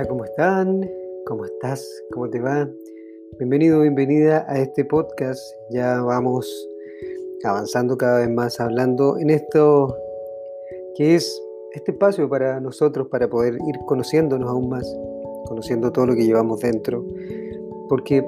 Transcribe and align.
Hola, 0.00 0.08
¿cómo 0.08 0.24
están? 0.24 0.90
¿Cómo 1.26 1.44
estás? 1.44 1.86
¿Cómo 2.14 2.30
te 2.30 2.40
va? 2.40 2.66
Bienvenido, 3.38 3.82
bienvenida 3.82 4.46
a 4.48 4.58
este 4.58 4.82
podcast. 4.82 5.38
Ya 5.68 6.00
vamos 6.00 6.50
avanzando 7.44 7.98
cada 7.98 8.20
vez 8.20 8.30
más, 8.30 8.60
hablando 8.60 9.18
en 9.18 9.28
esto 9.28 9.94
que 10.96 11.16
es 11.16 11.42
este 11.74 11.90
espacio 11.90 12.30
para 12.30 12.60
nosotros, 12.60 13.08
para 13.08 13.28
poder 13.28 13.56
ir 13.56 13.78
conociéndonos 13.84 14.48
aún 14.48 14.70
más, 14.70 14.90
conociendo 15.44 15.92
todo 15.92 16.06
lo 16.06 16.14
que 16.14 16.24
llevamos 16.24 16.60
dentro. 16.60 17.04
Porque 17.90 18.26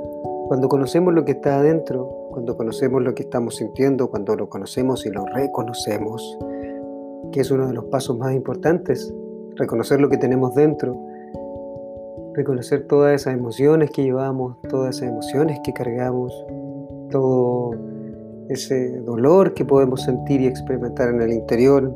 cuando 0.49 0.69
conocemos 0.69 1.15
lo 1.15 1.25
que 1.25 1.33
está 1.33 1.59
adentro, 1.61 2.05
cuando 2.33 2.55
conocemos 2.55 3.03
lo 3.03 3.15
que 3.15 3.23
estamos 3.23 3.57
sintiendo, 3.57 4.11
cuando 4.11 4.37
lo 4.37 4.51
conocemos 4.51 5.07
y 5.07 5.11
lo 5.11 5.25
reconocemos, 5.25 6.37
que 7.33 7.41
es 7.41 7.51
uno 7.51 7.67
de 7.67 7.73
los 7.73 7.87
pasos 7.87 8.19
más 8.19 8.35
importantes, 8.35 9.11
reconocer 9.57 10.03
lo 10.03 10.11
que 10.11 10.19
tenemos 10.19 10.55
dentro, 10.55 11.12
reconocer 12.35 12.87
todas 12.87 13.21
esas 13.21 13.35
emociones 13.35 13.91
que 13.91 14.03
llevamos, 14.03 14.57
todas 14.69 14.97
esas 14.97 15.09
emociones 15.09 15.61
que 15.65 15.73
cargamos, 15.73 16.33
todo 17.11 17.73
ese 18.49 19.01
dolor 19.01 19.55
que 19.55 19.65
podemos 19.65 20.03
sentir 20.03 20.41
y 20.41 20.47
experimentar 20.47 21.09
en 21.11 21.21
el 21.23 21.33
interior 21.33 21.93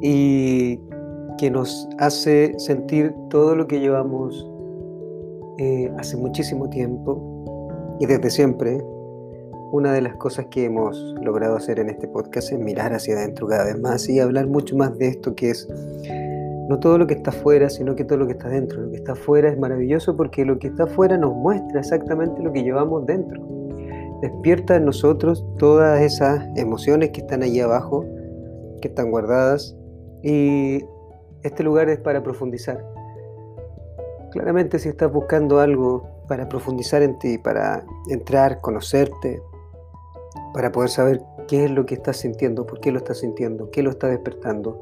y 0.00 0.80
que 1.38 1.50
nos 1.50 1.88
hace 1.98 2.54
sentir 2.58 3.14
todo 3.30 3.54
lo 3.54 3.66
que 3.66 3.80
llevamos 3.80 4.48
eh, 5.58 5.92
hace 5.98 6.16
muchísimo 6.16 6.68
tiempo 6.68 7.96
y 8.00 8.06
desde 8.06 8.30
siempre. 8.30 8.82
Una 9.72 9.94
de 9.94 10.02
las 10.02 10.16
cosas 10.16 10.46
que 10.50 10.66
hemos 10.66 10.98
logrado 11.22 11.56
hacer 11.56 11.78
en 11.78 11.88
este 11.88 12.06
podcast 12.06 12.52
es 12.52 12.58
mirar 12.58 12.92
hacia 12.92 13.14
adentro 13.14 13.46
cada 13.46 13.64
vez 13.64 13.80
más 13.80 14.06
y 14.06 14.20
hablar 14.20 14.46
mucho 14.46 14.76
más 14.76 14.98
de 14.98 15.08
esto 15.08 15.34
que 15.34 15.48
es 15.48 15.66
no 16.68 16.78
todo 16.78 16.98
lo 16.98 17.06
que 17.06 17.14
está 17.14 17.30
afuera, 17.30 17.68
sino 17.68 17.94
que 17.94 18.04
todo 18.04 18.18
lo 18.18 18.26
que 18.26 18.32
está 18.32 18.48
dentro. 18.48 18.82
Lo 18.82 18.90
que 18.90 18.96
está 18.96 19.12
afuera 19.12 19.48
es 19.48 19.58
maravilloso 19.58 20.16
porque 20.16 20.44
lo 20.44 20.58
que 20.58 20.68
está 20.68 20.84
afuera 20.84 21.16
nos 21.16 21.34
muestra 21.34 21.80
exactamente 21.80 22.42
lo 22.42 22.52
que 22.52 22.62
llevamos 22.62 23.06
dentro. 23.06 23.42
Despierta 24.20 24.76
en 24.76 24.84
nosotros 24.84 25.44
todas 25.58 26.00
esas 26.00 26.46
emociones 26.56 27.10
que 27.10 27.20
están 27.20 27.42
allí 27.42 27.60
abajo, 27.60 28.04
que 28.80 28.88
están 28.88 29.10
guardadas. 29.10 29.76
Y 30.22 30.84
este 31.42 31.64
lugar 31.64 31.88
es 31.88 31.98
para 31.98 32.22
profundizar. 32.22 32.84
Claramente 34.30 34.78
si 34.78 34.88
estás 34.88 35.12
buscando 35.12 35.58
algo 35.60 36.08
para 36.28 36.48
profundizar 36.48 37.02
en 37.02 37.18
ti, 37.18 37.36
para 37.36 37.84
entrar, 38.08 38.60
conocerte, 38.60 39.42
para 40.54 40.70
poder 40.70 40.88
saber 40.88 41.22
qué 41.48 41.64
es 41.64 41.70
lo 41.70 41.84
que 41.84 41.94
estás 41.94 42.18
sintiendo, 42.18 42.66
por 42.66 42.80
qué 42.80 42.92
lo 42.92 42.98
estás 42.98 43.18
sintiendo, 43.18 43.70
qué 43.70 43.82
lo 43.82 43.90
está 43.90 44.08
despertando, 44.08 44.80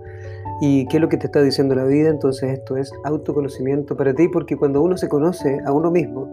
¿Y 0.60 0.86
qué 0.86 0.98
es 0.98 1.00
lo 1.00 1.08
que 1.08 1.16
te 1.16 1.26
está 1.26 1.40
diciendo 1.40 1.74
la 1.74 1.84
vida? 1.84 2.10
Entonces 2.10 2.58
esto 2.58 2.76
es 2.76 2.92
autoconocimiento 3.04 3.96
para 3.96 4.14
ti, 4.14 4.28
porque 4.28 4.56
cuando 4.56 4.82
uno 4.82 4.96
se 4.98 5.08
conoce 5.08 5.58
a 5.64 5.72
uno 5.72 5.90
mismo, 5.90 6.28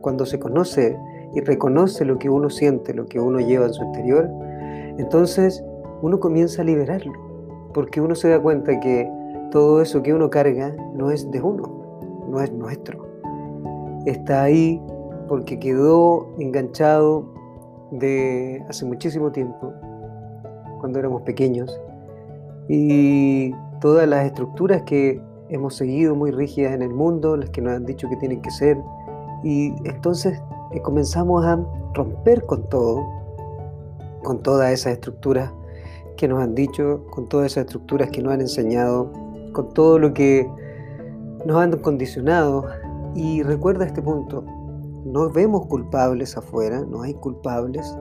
cuando 0.00 0.24
se 0.24 0.38
conoce 0.38 0.96
y 1.34 1.40
reconoce 1.40 2.04
lo 2.04 2.16
que 2.18 2.30
uno 2.30 2.48
siente, 2.48 2.94
lo 2.94 3.06
que 3.06 3.18
uno 3.18 3.40
lleva 3.40 3.66
en 3.66 3.72
su 3.72 3.82
interior, 3.82 4.30
entonces 4.98 5.64
uno 6.00 6.20
comienza 6.20 6.62
a 6.62 6.64
liberarlo, 6.64 7.12
porque 7.74 8.00
uno 8.00 8.14
se 8.14 8.28
da 8.28 8.40
cuenta 8.40 8.78
que 8.78 9.10
todo 9.50 9.82
eso 9.82 10.02
que 10.02 10.14
uno 10.14 10.30
carga 10.30 10.74
no 10.94 11.10
es 11.10 11.28
de 11.32 11.40
uno, 11.40 11.98
no 12.28 12.40
es 12.40 12.52
nuestro. 12.52 13.04
Está 14.06 14.44
ahí 14.44 14.80
porque 15.28 15.58
quedó 15.58 16.28
enganchado 16.38 17.24
de 17.90 18.64
hace 18.68 18.84
muchísimo 18.84 19.32
tiempo, 19.32 19.72
cuando 20.78 21.00
éramos 21.00 21.22
pequeños, 21.22 21.80
y 22.68 23.52
todas 23.80 24.08
las 24.08 24.26
estructuras 24.26 24.82
que 24.82 25.20
hemos 25.48 25.76
seguido 25.76 26.14
muy 26.14 26.30
rígidas 26.30 26.74
en 26.74 26.82
el 26.82 26.92
mundo, 26.92 27.36
las 27.36 27.50
que 27.50 27.60
nos 27.60 27.74
han 27.74 27.86
dicho 27.86 28.08
que 28.08 28.16
tienen 28.16 28.42
que 28.42 28.50
ser, 28.50 28.78
y 29.44 29.74
entonces 29.84 30.40
eh, 30.72 30.80
comenzamos 30.82 31.44
a 31.44 31.58
romper 31.94 32.44
con 32.46 32.68
todo, 32.68 33.06
con 34.22 34.42
todas 34.42 34.72
esas 34.72 34.94
estructuras 34.94 35.52
que 36.16 36.26
nos 36.26 36.42
han 36.42 36.54
dicho, 36.54 37.04
con 37.10 37.28
todas 37.28 37.52
esas 37.52 37.66
estructuras 37.66 38.10
que 38.10 38.22
nos 38.22 38.32
han 38.32 38.40
enseñado, 38.40 39.12
con 39.52 39.72
todo 39.74 39.98
lo 39.98 40.12
que 40.12 40.50
nos 41.44 41.56
han 41.58 41.76
condicionado. 41.78 42.66
Y 43.14 43.42
recuerda 43.42 43.86
este 43.86 44.02
punto, 44.02 44.44
no 45.04 45.30
vemos 45.30 45.66
culpables 45.66 46.36
afuera, 46.36 46.84
no 46.88 47.02
hay 47.02 47.14
culpables, 47.14 47.96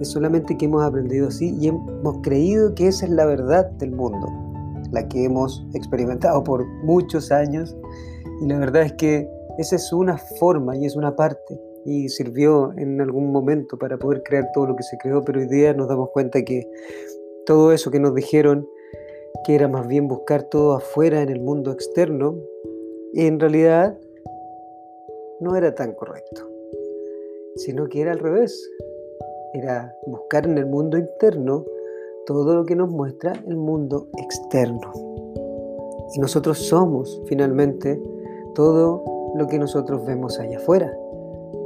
es 0.00 0.08
solamente 0.08 0.56
que 0.56 0.64
hemos 0.64 0.82
aprendido 0.82 1.28
así 1.28 1.54
y 1.60 1.68
hemos 1.68 2.18
creído 2.22 2.74
que 2.74 2.88
esa 2.88 3.04
es 3.04 3.12
la 3.12 3.26
verdad 3.26 3.70
del 3.72 3.92
mundo, 3.92 4.28
la 4.90 5.06
que 5.08 5.24
hemos 5.24 5.66
experimentado 5.74 6.42
por 6.42 6.66
muchos 6.84 7.30
años. 7.30 7.76
Y 8.40 8.46
la 8.46 8.58
verdad 8.58 8.82
es 8.82 8.92
que 8.94 9.28
esa 9.58 9.76
es 9.76 9.92
una 9.92 10.16
forma 10.38 10.76
y 10.76 10.86
es 10.86 10.96
una 10.96 11.14
parte 11.14 11.60
y 11.84 12.08
sirvió 12.08 12.72
en 12.76 13.00
algún 13.00 13.32
momento 13.32 13.78
para 13.78 13.98
poder 13.98 14.22
crear 14.22 14.50
todo 14.52 14.66
lo 14.68 14.76
que 14.76 14.82
se 14.82 14.96
creó, 14.98 15.22
pero 15.22 15.40
hoy 15.40 15.46
día 15.46 15.74
nos 15.74 15.88
damos 15.88 16.10
cuenta 16.10 16.42
que 16.42 16.66
todo 17.46 17.72
eso 17.72 17.90
que 17.90 18.00
nos 18.00 18.14
dijeron 18.14 18.66
que 19.44 19.54
era 19.54 19.68
más 19.68 19.86
bien 19.86 20.08
buscar 20.08 20.44
todo 20.44 20.74
afuera 20.74 21.22
en 21.22 21.30
el 21.30 21.40
mundo 21.40 21.72
externo, 21.72 22.36
en 23.14 23.40
realidad 23.40 23.98
no 25.40 25.56
era 25.56 25.74
tan 25.74 25.94
correcto, 25.94 26.48
sino 27.56 27.88
que 27.88 28.02
era 28.02 28.12
al 28.12 28.18
revés 28.18 28.70
era 29.54 29.94
buscar 30.06 30.46
en 30.46 30.58
el 30.58 30.66
mundo 30.66 30.98
interno 30.98 31.64
todo 32.26 32.54
lo 32.54 32.64
que 32.64 32.76
nos 32.76 32.90
muestra 32.90 33.32
el 33.46 33.56
mundo 33.56 34.08
externo. 34.18 34.92
Y 36.14 36.20
nosotros 36.20 36.58
somos 36.58 37.20
finalmente 37.26 38.00
todo 38.54 39.02
lo 39.34 39.46
que 39.46 39.58
nosotros 39.58 40.04
vemos 40.06 40.38
allá 40.38 40.58
afuera. 40.58 40.92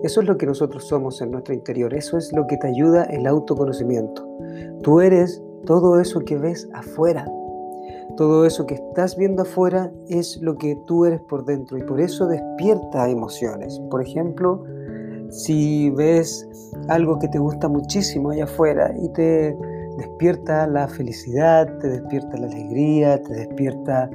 Eso 0.02 0.20
es 0.20 0.26
lo 0.26 0.36
que 0.36 0.46
nosotros 0.46 0.84
somos 0.84 1.20
en 1.22 1.30
nuestro 1.30 1.54
interior. 1.54 1.94
Eso 1.94 2.18
es 2.18 2.32
lo 2.32 2.46
que 2.46 2.56
te 2.58 2.66
ayuda 2.66 3.04
el 3.04 3.26
autoconocimiento. 3.26 4.26
Tú 4.82 5.00
eres 5.00 5.42
todo 5.64 5.98
eso 5.98 6.20
que 6.20 6.36
ves 6.36 6.68
afuera. 6.74 7.26
Todo 8.16 8.44
eso 8.44 8.66
que 8.66 8.74
estás 8.74 9.16
viendo 9.16 9.42
afuera 9.42 9.90
es 10.08 10.40
lo 10.40 10.56
que 10.56 10.76
tú 10.86 11.06
eres 11.06 11.20
por 11.22 11.44
dentro 11.44 11.78
y 11.78 11.82
por 11.82 12.00
eso 12.00 12.26
despierta 12.26 13.08
emociones. 13.08 13.80
Por 13.90 14.02
ejemplo, 14.02 14.62
si 15.34 15.90
ves 15.90 16.48
algo 16.88 17.18
que 17.18 17.28
te 17.28 17.38
gusta 17.38 17.68
muchísimo 17.68 18.30
allá 18.30 18.44
afuera 18.44 18.94
y 19.02 19.08
te 19.08 19.56
despierta 19.98 20.66
la 20.68 20.86
felicidad, 20.86 21.66
te 21.78 21.88
despierta 21.88 22.36
la 22.36 22.46
alegría, 22.46 23.20
te 23.20 23.34
despierta 23.34 24.08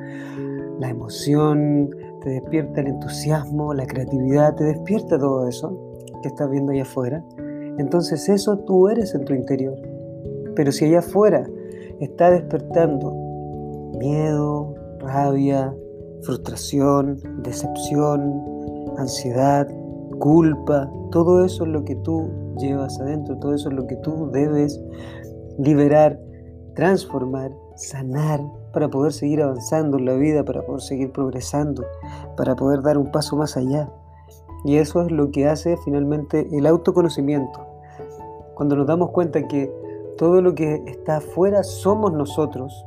la 0.80 0.90
emoción, 0.90 1.90
te 2.22 2.30
despierta 2.30 2.82
el 2.82 2.88
entusiasmo, 2.88 3.74
la 3.74 3.86
creatividad, 3.86 4.56
te 4.56 4.64
despierta 4.64 5.20
todo 5.20 5.48
eso 5.48 5.78
que 6.22 6.30
estás 6.30 6.50
viendo 6.50 6.72
allá 6.72 6.84
afuera, 6.84 7.24
entonces 7.78 8.30
eso 8.30 8.58
tú 8.60 8.88
eres 8.88 9.14
en 9.14 9.26
tu 9.26 9.34
interior. 9.34 9.78
Pero 10.56 10.72
si 10.72 10.86
allá 10.86 11.00
afuera 11.00 11.46
está 12.00 12.32
despertando 12.32 13.14
miedo, 13.98 14.74
rabia, 15.00 15.74
frustración, 16.22 17.20
decepción, 17.44 18.42
ansiedad, 18.98 19.68
culpa, 20.20 20.92
todo 21.12 21.44
eso 21.44 21.64
es 21.64 21.70
lo 21.70 21.84
que 21.84 21.96
tú 21.96 22.30
llevas 22.58 23.00
adentro, 23.00 23.38
todo 23.38 23.56
eso 23.56 23.70
es 23.70 23.76
lo 23.76 23.88
que 23.88 23.96
tú 23.98 24.30
debes 24.32 24.80
liberar, 25.58 26.20
transformar, 26.76 27.52
sanar 27.76 28.42
para 28.74 28.90
poder 28.90 29.14
seguir 29.14 29.42
avanzando 29.42 29.98
en 29.98 30.06
la 30.06 30.14
vida, 30.14 30.44
para 30.44 30.62
poder 30.62 30.82
seguir 30.82 31.12
progresando, 31.12 31.84
para 32.38 32.56
poder 32.56 32.82
dar 32.82 32.98
un 32.98 33.12
paso 33.12 33.36
más 33.36 33.58
allá. 33.58 33.90
Y 34.66 34.78
eso 34.78 35.02
es 35.02 35.12
lo 35.12 35.32
que 35.32 35.48
hace 35.48 35.78
finalmente 35.78 36.48
el 36.52 36.66
autoconocimiento. 36.68 37.60
Cuando 38.56 38.76
nos 38.76 38.88
damos 38.88 39.12
cuenta 39.12 39.48
que 39.48 39.74
todo 40.18 40.42
lo 40.42 40.54
que 40.54 40.84
está 40.86 41.18
afuera 41.18 41.64
somos 41.64 42.12
nosotros, 42.14 42.86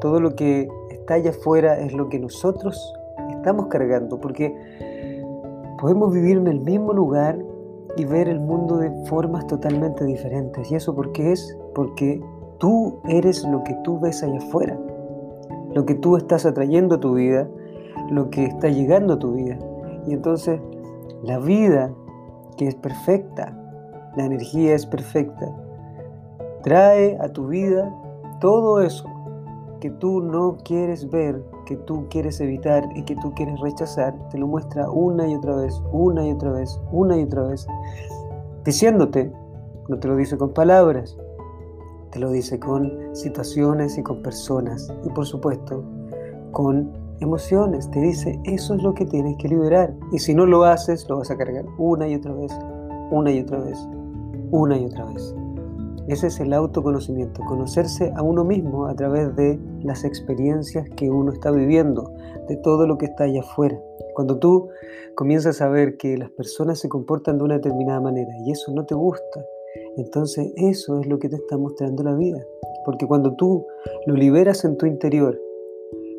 todo 0.00 0.20
lo 0.20 0.36
que 0.36 0.68
está 0.90 1.14
allá 1.14 1.30
afuera 1.30 1.78
es 1.78 1.92
lo 1.92 2.08
que 2.08 2.20
nosotros 2.20 2.94
estamos 3.30 3.66
cargando, 3.66 4.20
porque 4.20 4.54
Podemos 5.84 6.14
vivir 6.14 6.38
en 6.38 6.46
el 6.46 6.60
mismo 6.60 6.94
lugar 6.94 7.38
y 7.98 8.06
ver 8.06 8.26
el 8.30 8.40
mundo 8.40 8.78
de 8.78 8.90
formas 9.04 9.46
totalmente 9.46 10.06
diferentes. 10.06 10.72
¿Y 10.72 10.76
eso 10.76 10.94
por 10.94 11.12
qué 11.12 11.32
es? 11.32 11.58
Porque 11.74 12.24
tú 12.56 13.00
eres 13.06 13.44
lo 13.44 13.62
que 13.64 13.74
tú 13.84 14.00
ves 14.00 14.22
allá 14.22 14.38
afuera, 14.38 14.78
lo 15.74 15.84
que 15.84 15.94
tú 15.94 16.16
estás 16.16 16.46
atrayendo 16.46 16.94
a 16.94 17.00
tu 17.00 17.12
vida, 17.12 17.46
lo 18.08 18.30
que 18.30 18.46
está 18.46 18.70
llegando 18.70 19.12
a 19.12 19.18
tu 19.18 19.34
vida. 19.34 19.58
Y 20.06 20.14
entonces 20.14 20.58
la 21.22 21.38
vida, 21.38 21.92
que 22.56 22.66
es 22.66 22.76
perfecta, 22.76 23.54
la 24.16 24.24
energía 24.24 24.74
es 24.74 24.86
perfecta, 24.86 25.54
trae 26.62 27.18
a 27.20 27.28
tu 27.28 27.48
vida 27.48 27.94
todo 28.40 28.80
eso 28.80 29.13
que 29.84 29.90
tú 29.90 30.22
no 30.22 30.56
quieres 30.64 31.10
ver, 31.10 31.44
que 31.66 31.76
tú 31.76 32.06
quieres 32.08 32.40
evitar 32.40 32.88
y 32.96 33.02
que 33.02 33.14
tú 33.16 33.34
quieres 33.34 33.60
rechazar, 33.60 34.14
te 34.30 34.38
lo 34.38 34.46
muestra 34.46 34.88
una 34.88 35.28
y 35.28 35.34
otra 35.34 35.56
vez, 35.56 35.78
una 35.92 36.26
y 36.26 36.32
otra 36.32 36.52
vez, 36.52 36.80
una 36.90 37.18
y 37.18 37.24
otra 37.24 37.42
vez, 37.42 37.66
diciéndote, 38.64 39.30
no 39.88 39.98
te 39.98 40.08
lo 40.08 40.16
dice 40.16 40.38
con 40.38 40.54
palabras, 40.54 41.18
te 42.12 42.18
lo 42.18 42.30
dice 42.30 42.58
con 42.58 43.14
situaciones 43.14 43.98
y 43.98 44.02
con 44.02 44.22
personas 44.22 44.90
y 45.04 45.10
por 45.10 45.26
supuesto 45.26 45.84
con 46.52 46.90
emociones, 47.20 47.90
te 47.90 48.00
dice, 48.00 48.40
eso 48.44 48.76
es 48.76 48.82
lo 48.82 48.94
que 48.94 49.04
tienes 49.04 49.36
que 49.36 49.48
liberar. 49.48 49.92
Y 50.12 50.18
si 50.18 50.34
no 50.34 50.46
lo 50.46 50.64
haces, 50.64 51.06
lo 51.10 51.18
vas 51.18 51.30
a 51.30 51.36
cargar 51.36 51.66
una 51.76 52.08
y 52.08 52.14
otra 52.14 52.32
vez, 52.32 52.58
una 53.10 53.30
y 53.30 53.40
otra 53.40 53.58
vez, 53.58 53.86
una 54.50 54.78
y 54.78 54.86
otra 54.86 55.04
vez. 55.04 55.34
Ese 56.06 56.26
es 56.26 56.38
el 56.38 56.52
autoconocimiento, 56.52 57.40
conocerse 57.48 58.12
a 58.14 58.22
uno 58.22 58.44
mismo 58.44 58.86
a 58.86 58.94
través 58.94 59.34
de 59.36 59.58
las 59.82 60.04
experiencias 60.04 60.88
que 60.96 61.08
uno 61.08 61.32
está 61.32 61.50
viviendo, 61.50 62.12
de 62.46 62.56
todo 62.56 62.86
lo 62.86 62.98
que 62.98 63.06
está 63.06 63.24
allá 63.24 63.40
afuera. 63.40 63.80
Cuando 64.14 64.38
tú 64.38 64.68
comienzas 65.14 65.62
a 65.62 65.68
ver 65.68 65.96
que 65.96 66.18
las 66.18 66.30
personas 66.30 66.78
se 66.78 66.88
comportan 66.90 67.38
de 67.38 67.44
una 67.44 67.54
determinada 67.54 68.00
manera 68.00 68.30
y 68.44 68.50
eso 68.50 68.72
no 68.74 68.84
te 68.84 68.94
gusta, 68.94 69.44
entonces 69.96 70.52
eso 70.56 71.00
es 71.00 71.06
lo 71.06 71.18
que 71.18 71.28
te 71.28 71.36
está 71.36 71.56
mostrando 71.56 72.02
la 72.02 72.14
vida. 72.14 72.44
Porque 72.84 73.06
cuando 73.06 73.34
tú 73.34 73.66
lo 74.06 74.14
liberas 74.14 74.64
en 74.64 74.76
tu 74.76 74.84
interior 74.86 75.40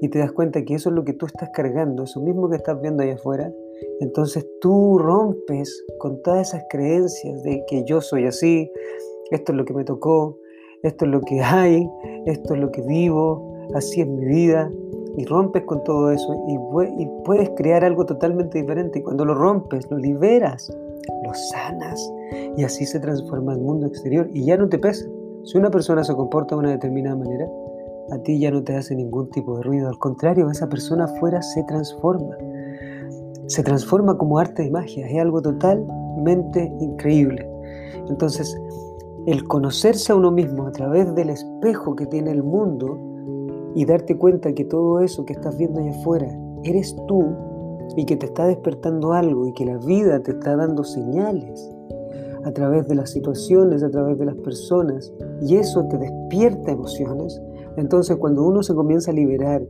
y 0.01 0.09
te 0.09 0.19
das 0.19 0.31
cuenta 0.31 0.63
que 0.65 0.73
eso 0.73 0.89
es 0.89 0.95
lo 0.95 1.05
que 1.05 1.13
tú 1.13 1.27
estás 1.27 1.49
cargando, 1.53 2.03
eso 2.03 2.21
mismo 2.21 2.49
que 2.49 2.55
estás 2.55 2.81
viendo 2.81 3.03
allá 3.03 3.13
afuera, 3.13 3.53
entonces 3.99 4.47
tú 4.61 4.97
rompes 4.97 5.85
con 5.99 6.21
todas 6.21 6.49
esas 6.49 6.63
creencias 6.69 7.43
de 7.43 7.63
que 7.67 7.83
yo 7.85 8.01
soy 8.01 8.25
así, 8.25 8.71
esto 9.31 9.51
es 9.51 9.57
lo 9.57 9.65
que 9.65 9.73
me 9.73 9.83
tocó, 9.83 10.37
esto 10.83 11.05
es 11.05 11.11
lo 11.11 11.21
que 11.21 11.41
hay, 11.41 11.89
esto 12.25 12.53
es 12.53 12.59
lo 12.59 12.71
que 12.71 12.81
vivo, 12.81 13.53
así 13.73 14.01
es 14.01 14.07
mi 14.07 14.25
vida, 14.25 14.71
y 15.17 15.25
rompes 15.25 15.63
con 15.63 15.83
todo 15.83 16.11
eso 16.11 16.35
y, 16.47 17.07
puedes 17.23 17.49
crear 17.51 17.83
algo 17.83 18.05
totalmente 18.05 18.61
diferente. 18.61 18.99
Y 18.99 19.01
cuando 19.01 19.25
lo 19.25 19.33
rompes, 19.33 19.89
lo 19.89 19.97
liberas, 19.97 20.71
lo 21.23 21.33
sanas, 21.33 22.11
y 22.57 22.63
así 22.63 22.85
se 22.85 22.99
transforma 22.99 23.53
el 23.53 23.61
mundo 23.61 23.87
exterior 23.87 24.29
y 24.33 24.45
ya 24.45 24.57
no 24.57 24.69
te 24.69 24.77
pesa. 24.77 25.05
Si 25.43 25.57
una 25.57 25.69
persona 25.69 26.03
se 26.03 26.15
comporta 26.15 26.55
de 26.55 26.59
una 26.59 26.71
determinada 26.71 27.15
manera, 27.15 27.47
a 28.11 28.17
ti 28.19 28.39
ya 28.39 28.51
no 28.51 28.63
te 28.63 28.75
hace 28.75 28.95
ningún 28.95 29.29
tipo 29.31 29.57
de 29.57 29.63
ruido. 29.63 29.87
Al 29.89 29.97
contrario, 29.97 30.49
esa 30.49 30.67
persona 30.67 31.05
afuera 31.05 31.41
se 31.41 31.63
transforma. 31.63 32.35
Se 33.47 33.63
transforma 33.63 34.17
como 34.17 34.39
arte 34.39 34.63
de 34.63 34.71
magia. 34.71 35.07
Es 35.07 35.19
algo 35.19 35.41
totalmente 35.41 36.71
increíble. 36.79 37.47
Entonces, 38.09 38.55
el 39.25 39.47
conocerse 39.47 40.11
a 40.11 40.15
uno 40.15 40.31
mismo 40.31 40.67
a 40.67 40.71
través 40.71 41.13
del 41.15 41.31
espejo 41.31 41.95
que 41.95 42.05
tiene 42.05 42.31
el 42.31 42.43
mundo 42.43 42.99
y 43.73 43.85
darte 43.85 44.17
cuenta 44.17 44.53
que 44.53 44.65
todo 44.65 44.99
eso 44.99 45.25
que 45.25 45.33
estás 45.33 45.57
viendo 45.57 45.79
allá 45.79 45.91
afuera 45.91 46.27
eres 46.63 46.95
tú 47.07 47.25
y 47.97 48.05
que 48.05 48.17
te 48.17 48.27
está 48.27 48.45
despertando 48.45 49.13
algo 49.13 49.47
y 49.47 49.53
que 49.53 49.65
la 49.65 49.77
vida 49.77 50.21
te 50.21 50.31
está 50.31 50.55
dando 50.55 50.83
señales 50.83 51.69
a 52.43 52.51
través 52.51 52.87
de 52.87 52.95
las 52.95 53.09
situaciones, 53.09 53.81
a 53.81 53.89
través 53.89 54.19
de 54.19 54.25
las 54.25 54.35
personas 54.35 55.11
y 55.41 55.55
eso 55.55 55.85
te 55.87 55.97
despierta 55.97 56.71
emociones, 56.71 57.41
entonces 57.77 58.17
cuando 58.17 58.45
uno 58.45 58.61
se 58.61 58.75
comienza 58.75 59.09
a 59.09 59.15
liberar 59.15 59.63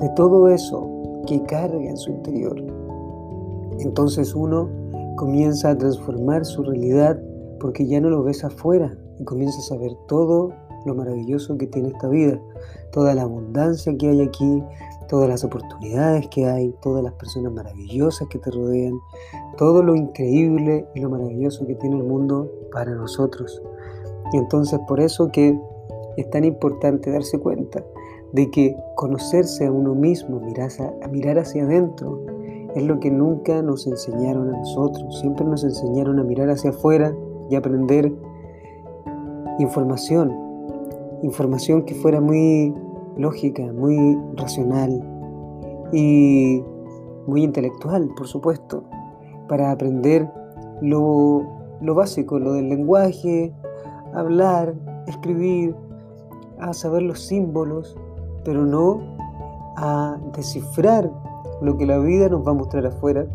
de 0.00 0.08
todo 0.16 0.48
eso 0.48 1.22
que 1.26 1.42
carga 1.42 1.78
en 1.78 1.98
su 1.98 2.10
interior, 2.10 2.56
entonces 3.80 4.34
uno 4.34 4.70
comienza 5.16 5.70
a 5.70 5.78
transformar 5.78 6.46
su 6.46 6.62
realidad 6.62 7.20
porque 7.62 7.86
ya 7.86 8.00
no 8.00 8.10
lo 8.10 8.24
ves 8.24 8.42
afuera 8.42 8.92
y 9.20 9.24
comienzas 9.24 9.70
a 9.70 9.76
ver 9.76 9.92
todo 10.08 10.52
lo 10.84 10.96
maravilloso 10.96 11.56
que 11.56 11.68
tiene 11.68 11.90
esta 11.90 12.08
vida, 12.08 12.40
toda 12.90 13.14
la 13.14 13.22
abundancia 13.22 13.96
que 13.96 14.08
hay 14.08 14.20
aquí, 14.20 14.64
todas 15.08 15.28
las 15.28 15.44
oportunidades 15.44 16.26
que 16.26 16.46
hay, 16.46 16.74
todas 16.82 17.04
las 17.04 17.12
personas 17.12 17.52
maravillosas 17.52 18.26
que 18.28 18.40
te 18.40 18.50
rodean, 18.50 18.94
todo 19.56 19.84
lo 19.84 19.94
increíble 19.94 20.88
y 20.96 21.00
lo 21.00 21.08
maravilloso 21.08 21.64
que 21.64 21.76
tiene 21.76 21.98
el 21.98 22.02
mundo 22.02 22.50
para 22.72 22.96
nosotros. 22.96 23.62
Y 24.32 24.38
entonces 24.38 24.80
por 24.88 24.98
eso 24.98 25.30
que 25.30 25.56
es 26.16 26.30
tan 26.30 26.44
importante 26.44 27.12
darse 27.12 27.38
cuenta 27.38 27.84
de 28.32 28.50
que 28.50 28.76
conocerse 28.96 29.66
a 29.66 29.70
uno 29.70 29.94
mismo, 29.94 30.40
mirar, 30.40 30.70
a 31.00 31.06
mirar 31.06 31.38
hacia 31.38 31.62
adentro, 31.62 32.24
es 32.74 32.82
lo 32.82 32.98
que 32.98 33.10
nunca 33.10 33.62
nos 33.62 33.86
enseñaron 33.86 34.52
a 34.52 34.58
nosotros. 34.58 35.20
Siempre 35.20 35.46
nos 35.46 35.62
enseñaron 35.62 36.18
a 36.18 36.24
mirar 36.24 36.50
hacia 36.50 36.70
afuera 36.70 37.14
y 37.50 37.56
aprender 37.56 38.12
información, 39.58 40.32
información 41.22 41.84
que 41.84 41.94
fuera 41.94 42.20
muy 42.20 42.74
lógica, 43.16 43.62
muy 43.72 44.18
racional 44.34 45.02
y 45.92 46.62
muy 47.26 47.42
intelectual, 47.42 48.10
por 48.16 48.26
supuesto, 48.26 48.84
para 49.48 49.70
aprender 49.70 50.28
lo, 50.80 51.42
lo 51.80 51.94
básico, 51.94 52.38
lo 52.38 52.54
del 52.54 52.68
lenguaje, 52.68 53.52
hablar, 54.14 54.74
escribir, 55.06 55.74
a 56.58 56.72
saber 56.72 57.02
los 57.02 57.20
símbolos, 57.20 57.96
pero 58.44 58.64
no 58.64 59.00
a 59.76 60.16
descifrar 60.34 61.10
lo 61.60 61.76
que 61.76 61.86
la 61.86 61.98
vida 61.98 62.28
nos 62.28 62.46
va 62.46 62.52
a 62.52 62.54
mostrar 62.54 62.86
afuera 62.86 63.26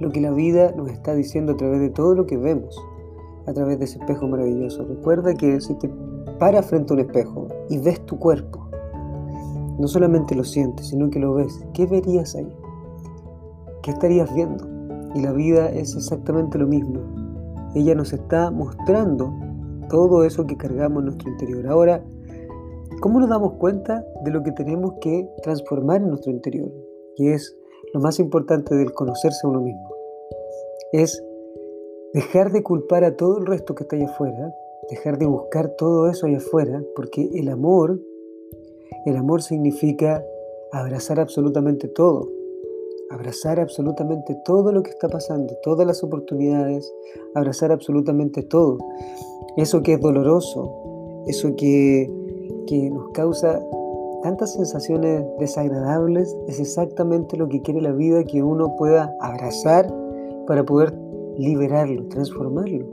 lo 0.00 0.10
que 0.10 0.20
la 0.20 0.30
vida 0.30 0.72
nos 0.76 0.88
está 0.90 1.14
diciendo 1.14 1.52
a 1.52 1.56
través 1.56 1.80
de 1.80 1.90
todo 1.90 2.14
lo 2.14 2.26
que 2.26 2.36
vemos, 2.36 2.78
a 3.46 3.52
través 3.52 3.78
de 3.78 3.86
ese 3.86 3.98
espejo 3.98 4.28
maravilloso. 4.28 4.84
Recuerda 4.84 5.34
que 5.34 5.60
si 5.60 5.74
te 5.74 5.90
paras 6.38 6.66
frente 6.66 6.92
a 6.92 6.94
un 6.94 7.00
espejo 7.00 7.48
y 7.68 7.78
ves 7.78 8.04
tu 8.06 8.18
cuerpo, 8.18 8.68
no 9.78 9.88
solamente 9.88 10.34
lo 10.34 10.44
sientes, 10.44 10.88
sino 10.88 11.10
que 11.10 11.18
lo 11.18 11.34
ves, 11.34 11.64
¿qué 11.72 11.86
verías 11.86 12.34
ahí? 12.34 12.52
¿Qué 13.82 13.90
estarías 13.92 14.32
viendo? 14.34 14.66
Y 15.14 15.22
la 15.22 15.32
vida 15.32 15.68
es 15.70 15.96
exactamente 15.96 16.58
lo 16.58 16.66
mismo. 16.66 17.00
Ella 17.74 17.94
nos 17.94 18.12
está 18.12 18.50
mostrando 18.50 19.32
todo 19.88 20.24
eso 20.24 20.46
que 20.46 20.56
cargamos 20.56 21.00
en 21.00 21.04
nuestro 21.06 21.30
interior. 21.30 21.66
Ahora, 21.68 22.04
¿cómo 23.00 23.20
nos 23.20 23.30
damos 23.30 23.54
cuenta 23.54 24.04
de 24.24 24.30
lo 24.30 24.42
que 24.42 24.52
tenemos 24.52 24.94
que 25.00 25.28
transformar 25.42 26.02
en 26.02 26.08
nuestro 26.08 26.32
interior? 26.32 26.70
Que 27.16 27.34
es 27.34 27.56
lo 27.94 28.00
más 28.00 28.18
importante 28.18 28.74
del 28.74 28.92
conocerse 28.92 29.46
a 29.46 29.50
uno 29.50 29.60
mismo 29.60 29.87
es 30.92 31.22
dejar 32.14 32.52
de 32.52 32.62
culpar 32.62 33.04
a 33.04 33.16
todo 33.16 33.38
el 33.38 33.46
resto 33.46 33.74
que 33.74 33.84
está 33.84 33.96
allá 33.96 34.06
afuera, 34.06 34.54
dejar 34.90 35.18
de 35.18 35.26
buscar 35.26 35.68
todo 35.76 36.08
eso 36.08 36.26
allá 36.26 36.38
afuera, 36.38 36.82
porque 36.96 37.28
el 37.34 37.48
amor, 37.48 38.00
el 39.04 39.16
amor 39.16 39.42
significa 39.42 40.24
abrazar 40.72 41.20
absolutamente 41.20 41.88
todo, 41.88 42.28
abrazar 43.10 43.60
absolutamente 43.60 44.36
todo 44.44 44.72
lo 44.72 44.82
que 44.82 44.90
está 44.90 45.08
pasando, 45.08 45.54
todas 45.62 45.86
las 45.86 46.02
oportunidades, 46.02 46.90
abrazar 47.34 47.72
absolutamente 47.72 48.42
todo. 48.42 48.78
Eso 49.56 49.82
que 49.82 49.94
es 49.94 50.00
doloroso, 50.00 51.24
eso 51.26 51.54
que, 51.56 52.10
que 52.66 52.90
nos 52.90 53.10
causa 53.10 53.62
tantas 54.22 54.54
sensaciones 54.54 55.24
desagradables 55.38 56.34
es 56.48 56.60
exactamente 56.60 57.36
lo 57.36 57.48
que 57.48 57.62
quiere 57.62 57.80
la 57.80 57.92
vida 57.92 58.24
que 58.24 58.42
uno 58.42 58.74
pueda 58.76 59.14
abrazar 59.20 59.86
para 60.48 60.64
poder 60.64 60.98
liberarlo, 61.36 62.06
transformarlo. 62.08 62.86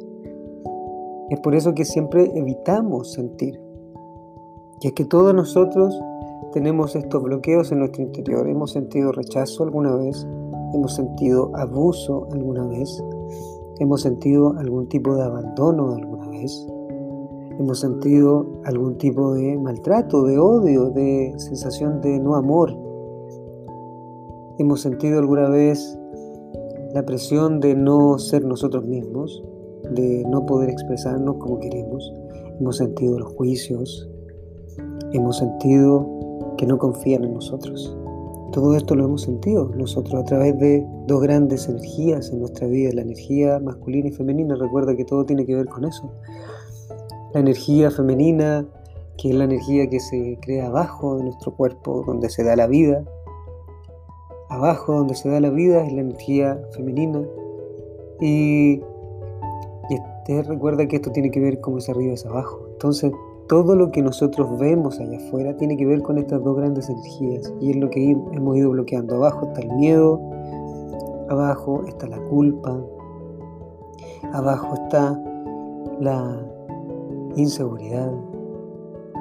Es 1.29 1.39
por 1.39 1.55
eso 1.55 1.73
que 1.73 1.85
siempre 1.85 2.29
evitamos 2.35 3.13
sentir. 3.13 3.61
Y 4.81 4.87
es 4.87 4.93
que 4.93 5.05
todos 5.05 5.33
nosotros 5.33 5.97
tenemos 6.51 6.97
estos 6.97 7.23
bloqueos 7.23 7.71
en 7.71 7.79
nuestro 7.79 8.03
interior. 8.03 8.45
Hemos 8.49 8.73
sentido 8.73 9.13
rechazo 9.13 9.63
alguna 9.63 9.95
vez, 9.95 10.27
hemos 10.73 10.95
sentido 10.95 11.49
abuso 11.55 12.27
alguna 12.33 12.67
vez, 12.67 13.01
hemos 13.79 14.01
sentido 14.01 14.53
algún 14.57 14.89
tipo 14.89 15.15
de 15.15 15.23
abandono 15.23 15.93
alguna 15.93 16.27
vez, 16.27 16.67
hemos 17.57 17.79
sentido 17.79 18.47
algún 18.65 18.97
tipo 18.97 19.33
de 19.33 19.57
maltrato, 19.57 20.23
de 20.23 20.37
odio, 20.37 20.89
de 20.89 21.33
sensación 21.37 22.01
de 22.01 22.19
no 22.19 22.35
amor. 22.35 22.77
Hemos 24.57 24.81
sentido 24.81 25.19
alguna 25.19 25.47
vez 25.47 25.97
la 26.95 27.05
presión 27.05 27.59
de 27.59 27.75
no 27.75 28.17
ser 28.17 28.45
nosotros 28.45 28.85
mismos, 28.85 29.43
de 29.91 30.23
no 30.29 30.45
poder 30.45 30.69
expresarnos 30.69 31.35
como 31.35 31.59
queremos. 31.59 32.11
Hemos 32.57 32.77
sentido 32.77 33.19
los 33.19 33.33
juicios, 33.33 34.09
hemos 35.11 35.37
sentido 35.37 36.55
que 36.57 36.65
no 36.65 36.77
confían 36.77 37.25
en 37.25 37.33
nosotros. 37.33 37.95
Todo 38.53 38.77
esto 38.77 38.95
lo 38.95 39.03
hemos 39.03 39.23
sentido 39.23 39.69
nosotros 39.75 40.21
a 40.21 40.23
través 40.23 40.57
de 40.57 40.87
dos 41.05 41.21
grandes 41.21 41.67
energías 41.67 42.31
en 42.31 42.39
nuestra 42.39 42.65
vida, 42.67 42.91
la 42.93 43.01
energía 43.01 43.59
masculina 43.59 44.07
y 44.07 44.11
femenina. 44.11 44.55
Recuerda 44.55 44.95
que 44.95 45.03
todo 45.03 45.25
tiene 45.25 45.45
que 45.45 45.53
ver 45.53 45.65
con 45.65 45.83
eso 45.83 46.09
la 47.35 47.41
energía 47.41 47.91
femenina, 47.91 48.65
que 49.17 49.31
es 49.31 49.35
la 49.35 49.43
energía 49.43 49.89
que 49.89 49.99
se 49.99 50.39
crea 50.41 50.67
abajo 50.67 51.17
de 51.17 51.25
nuestro 51.25 51.53
cuerpo, 51.53 52.05
donde 52.07 52.29
se 52.29 52.45
da 52.45 52.55
la 52.55 52.65
vida. 52.65 53.03
Abajo 54.55 54.93
donde 54.93 55.15
se 55.15 55.29
da 55.29 55.39
la 55.39 55.49
vida 55.49 55.85
es 55.85 55.91
la 55.93 56.01
energía 56.01 56.59
femenina. 56.71 57.21
Y, 58.21 58.81
y 60.27 60.41
recuerda 60.41 60.87
que 60.87 60.95
esto 60.95 61.11
tiene 61.11 61.29
que 61.29 61.39
ver 61.39 61.59
cómo 61.59 61.77
es 61.77 61.89
arriba 61.89 62.13
es 62.13 62.25
abajo. 62.25 62.61
Entonces, 62.71 63.11
todo 63.47 63.75
lo 63.75 63.91
que 63.91 64.01
nosotros 64.01 64.57
vemos 64.57 64.99
allá 64.99 65.17
afuera 65.17 65.55
tiene 65.55 65.77
que 65.77 65.85
ver 65.85 66.01
con 66.01 66.17
estas 66.17 66.43
dos 66.43 66.57
grandes 66.57 66.89
energías 66.89 67.53
y 67.61 67.71
es 67.71 67.75
lo 67.75 67.89
que 67.89 68.11
hemos 68.11 68.57
ido 68.57 68.71
bloqueando. 68.71 69.15
Abajo 69.15 69.47
está 69.47 69.61
el 69.61 69.71
miedo, 69.73 70.19
abajo 71.29 71.83
está 71.85 72.07
la 72.07 72.17
culpa, 72.17 72.79
abajo 74.33 74.73
está 74.73 75.21
la 75.99 76.43
inseguridad, 77.35 78.11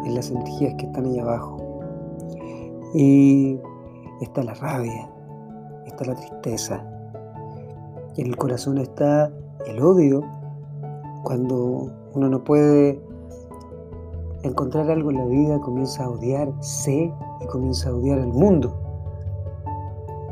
en 0.07 0.14
las 0.14 0.31
energías 0.31 0.75
que 0.75 0.87
están 0.87 1.07
ahí 1.07 1.19
abajo. 1.19 1.59
Y 2.95 3.59
está 4.21 4.43
la 4.43 4.55
rabia, 4.55 5.11
está 5.87 6.05
la 6.05 6.14
tristeza. 6.14 6.85
Y 8.17 8.23
en 8.23 8.29
el 8.29 8.37
corazón 8.37 8.79
está 8.79 9.31
el 9.67 9.81
odio, 9.81 10.23
cuando 11.25 11.91
uno 12.14 12.29
no 12.29 12.45
puede 12.45 13.00
encontrar 14.43 14.91
algo 14.91 15.11
en 15.11 15.19
la 15.19 15.25
vida, 15.25 15.61
comienza 15.61 16.05
a 16.05 16.11
odiarse 16.11 17.12
y 17.41 17.47
comienza 17.47 17.88
a 17.88 17.95
odiar 17.95 18.19
al 18.19 18.29
mundo. 18.29 18.75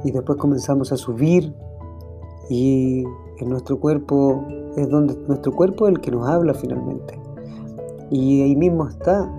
Y 0.04 0.10
después 0.10 0.38
comenzamos 0.38 0.92
a 0.92 0.96
subir 0.96 1.54
y 2.50 3.04
en 3.38 3.48
nuestro 3.48 3.80
cuerpo 3.80 4.44
es 4.76 4.88
donde 4.88 5.16
nuestro 5.26 5.52
cuerpo 5.52 5.86
es 5.86 5.94
el 5.94 6.00
que 6.00 6.10
nos 6.10 6.28
habla 6.28 6.54
finalmente. 6.54 7.18
Y 8.10 8.42
ahí 8.42 8.54
mismo 8.54 8.86
está 8.86 9.30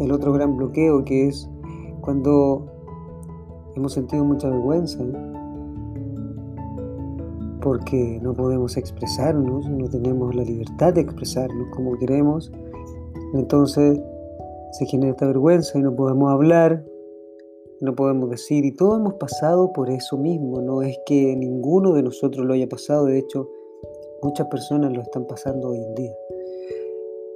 el 0.00 0.10
otro 0.12 0.32
gran 0.32 0.56
bloqueo 0.56 1.04
que 1.04 1.28
es 1.28 1.48
cuando 2.00 2.66
hemos 3.76 3.92
sentido 3.92 4.24
mucha 4.24 4.48
vergüenza 4.48 5.04
porque 7.60 8.18
no 8.22 8.34
podemos 8.34 8.76
expresarnos, 8.76 9.68
no 9.68 9.88
tenemos 9.88 10.34
la 10.34 10.44
libertad 10.44 10.94
de 10.94 11.02
expresarnos 11.02 11.68
como 11.74 11.96
queremos, 11.98 12.52
entonces 13.34 14.00
se 14.72 14.86
genera 14.86 15.12
esta 15.12 15.26
vergüenza 15.26 15.78
y 15.78 15.82
no 15.82 15.94
podemos 15.94 16.32
hablar, 16.32 16.84
no 17.80 17.94
podemos 17.94 18.30
decir, 18.30 18.64
y 18.64 18.72
todos 18.72 18.98
hemos 19.00 19.14
pasado 19.14 19.72
por 19.72 19.90
eso 19.90 20.16
mismo, 20.16 20.60
no 20.60 20.82
es 20.82 20.96
que 21.06 21.36
ninguno 21.36 21.94
de 21.94 22.02
nosotros 22.02 22.44
lo 22.46 22.54
haya 22.54 22.68
pasado, 22.68 23.06
de 23.06 23.18
hecho 23.18 23.48
muchas 24.22 24.48
personas 24.48 24.92
lo 24.92 25.02
están 25.02 25.26
pasando 25.26 25.68
hoy 25.68 25.78
en 25.78 25.94
día. 25.94 26.14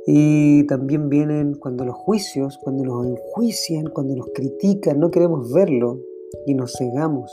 Y 0.05 0.67
también 0.67 1.09
vienen 1.09 1.55
cuando 1.55 1.85
los 1.85 1.95
juicios, 1.95 2.59
cuando 2.59 2.83
nos 2.83 3.07
enjuician, 3.07 3.87
cuando 3.87 4.17
nos 4.17 4.27
critican, 4.35 4.99
no 4.99 5.13
queremos 5.13 5.53
verlo 5.53 6.01
y 6.45 6.55
nos 6.55 6.73
cegamos 6.77 7.31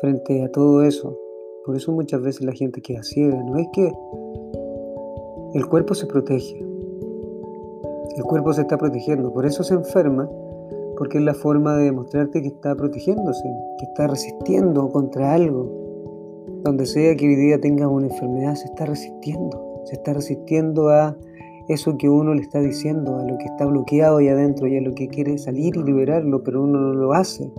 frente 0.00 0.44
a 0.44 0.50
todo 0.52 0.84
eso. 0.84 1.18
Por 1.66 1.74
eso 1.74 1.90
muchas 1.90 2.22
veces 2.22 2.42
la 2.42 2.52
gente 2.52 2.80
queda 2.80 3.02
ciega. 3.02 3.42
No 3.42 3.56
es 3.56 3.66
que 3.72 3.92
el 5.52 5.66
cuerpo 5.66 5.94
se 5.94 6.06
protege. 6.06 6.64
El 8.16 8.22
cuerpo 8.22 8.52
se 8.52 8.60
está 8.60 8.78
protegiendo. 8.78 9.32
Por 9.32 9.44
eso 9.46 9.64
se 9.64 9.74
enferma. 9.74 10.30
Porque 10.96 11.18
es 11.18 11.24
la 11.24 11.34
forma 11.34 11.76
de 11.76 11.86
demostrarte 11.86 12.40
que 12.40 12.48
está 12.48 12.74
protegiéndose, 12.76 13.42
que 13.78 13.84
está 13.84 14.06
resistiendo 14.06 14.88
contra 14.90 15.34
algo. 15.34 15.68
Donde 16.62 16.86
sea 16.86 17.16
que 17.16 17.26
hoy 17.26 17.34
día 17.34 17.60
tengas 17.60 17.88
una 17.90 18.06
enfermedad, 18.06 18.54
se 18.54 18.66
está 18.66 18.86
resistiendo. 18.86 19.82
Se 19.86 19.96
está 19.96 20.14
resistiendo 20.14 20.90
a 20.90 21.16
eso 21.68 21.98
que 21.98 22.08
uno 22.08 22.32
le 22.32 22.42
está 22.42 22.60
diciendo, 22.60 23.16
a 23.16 23.24
lo 23.24 23.36
que 23.38 23.46
está 23.46 23.66
bloqueado 23.66 24.18
ahí 24.18 24.28
adentro 24.28 24.68
y 24.68 24.76
a 24.76 24.80
lo 24.80 24.94
que 24.94 25.08
quiere 25.08 25.36
salir 25.36 25.76
y 25.76 25.82
liberarlo, 25.82 26.44
pero 26.44 26.62
uno 26.62 26.78
no 26.78 26.94
lo 26.94 27.12
hace 27.12 27.52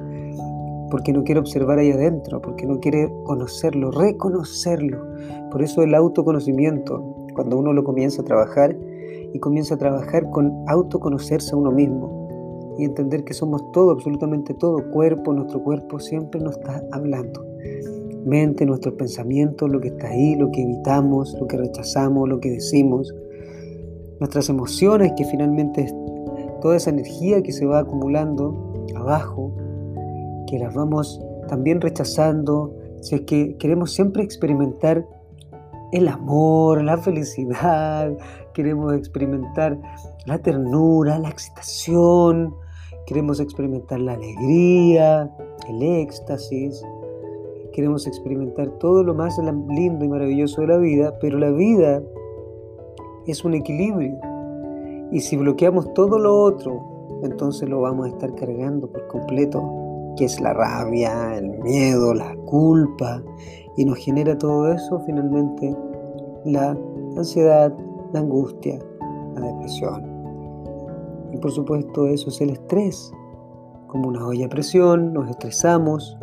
porque 0.89 1.13
no 1.13 1.23
quiere 1.23 1.39
observar 1.39 1.79
ahí 1.79 1.91
adentro, 1.91 2.41
porque 2.41 2.65
no 2.65 2.79
quiere 2.79 3.11
conocerlo, 3.23 3.91
reconocerlo. 3.91 5.05
Por 5.51 5.61
eso 5.61 5.81
el 5.81 5.93
autoconocimiento, 5.95 7.03
cuando 7.33 7.57
uno 7.57 7.73
lo 7.73 7.83
comienza 7.83 8.21
a 8.21 8.25
trabajar 8.25 8.75
y 9.33 9.39
comienza 9.39 9.75
a 9.75 9.77
trabajar 9.77 10.29
con 10.29 10.51
autoconocerse 10.67 11.53
a 11.53 11.57
uno 11.57 11.71
mismo 11.71 12.75
y 12.77 12.85
entender 12.85 13.23
que 13.23 13.33
somos 13.33 13.71
todo, 13.71 13.91
absolutamente 13.91 14.53
todo, 14.53 14.91
cuerpo, 14.91 15.33
nuestro 15.33 15.63
cuerpo 15.63 15.99
siempre 15.99 16.39
nos 16.39 16.57
está 16.57 16.83
hablando. 16.91 17.45
Mente, 18.25 18.65
nuestros 18.65 18.95
pensamientos, 18.95 19.69
lo 19.69 19.79
que 19.79 19.87
está 19.89 20.09
ahí, 20.09 20.35
lo 20.35 20.51
que 20.51 20.61
evitamos, 20.61 21.35
lo 21.39 21.47
que 21.47 21.57
rechazamos, 21.57 22.27
lo 22.27 22.39
que 22.39 22.51
decimos, 22.51 23.13
nuestras 24.19 24.49
emociones, 24.49 25.13
que 25.15 25.25
finalmente 25.25 25.87
toda 26.61 26.75
esa 26.75 26.89
energía 26.89 27.41
que 27.41 27.51
se 27.51 27.65
va 27.65 27.79
acumulando 27.79 28.85
abajo, 28.95 29.51
que 30.47 30.57
las 30.57 30.73
vamos 30.73 31.21
también 31.47 31.81
rechazando, 31.81 32.73
si 33.01 33.15
es 33.15 33.21
que 33.21 33.57
queremos 33.57 33.91
siempre 33.91 34.23
experimentar 34.23 35.05
el 35.91 36.07
amor, 36.07 36.83
la 36.83 36.97
felicidad, 36.97 38.11
queremos 38.53 38.93
experimentar 38.93 39.79
la 40.25 40.39
ternura, 40.39 41.19
la 41.19 41.29
excitación, 41.29 42.55
queremos 43.05 43.39
experimentar 43.39 43.99
la 43.99 44.13
alegría, 44.13 45.31
el 45.69 45.83
éxtasis, 45.83 46.83
queremos 47.71 48.07
experimentar 48.07 48.69
todo 48.79 49.03
lo 49.03 49.13
más 49.13 49.37
lindo 49.69 50.03
y 50.03 50.07
maravilloso 50.07 50.61
de 50.61 50.67
la 50.67 50.77
vida, 50.77 51.17
pero 51.21 51.37
la 51.37 51.51
vida 51.51 52.01
es 53.27 53.45
un 53.45 53.53
equilibrio. 53.53 54.17
Y 55.11 55.21
si 55.21 55.37
bloqueamos 55.37 55.93
todo 55.93 56.19
lo 56.19 56.41
otro, 56.41 57.19
entonces 57.23 57.69
lo 57.69 57.81
vamos 57.81 58.07
a 58.07 58.09
estar 58.09 58.35
cargando 58.35 58.87
por 58.91 59.07
completo 59.07 59.86
que 60.17 60.25
es 60.25 60.41
la 60.41 60.53
rabia, 60.53 61.37
el 61.37 61.59
miedo, 61.59 62.13
la 62.13 62.35
culpa, 62.45 63.21
y 63.77 63.85
nos 63.85 63.99
genera 63.99 64.37
todo 64.37 64.73
eso 64.73 64.99
finalmente 65.05 65.75
la 66.43 66.75
ansiedad, 67.15 67.71
la 68.11 68.19
angustia, 68.19 68.79
la 69.35 69.41
depresión. 69.41 70.03
Y 71.31 71.37
por 71.37 71.51
supuesto 71.51 72.07
eso 72.07 72.29
es 72.29 72.41
el 72.41 72.49
estrés. 72.49 73.13
Como 73.87 74.09
una 74.09 74.25
olla 74.25 74.47
a 74.47 74.49
presión, 74.49 75.13
nos 75.13 75.29
estresamos 75.29 76.17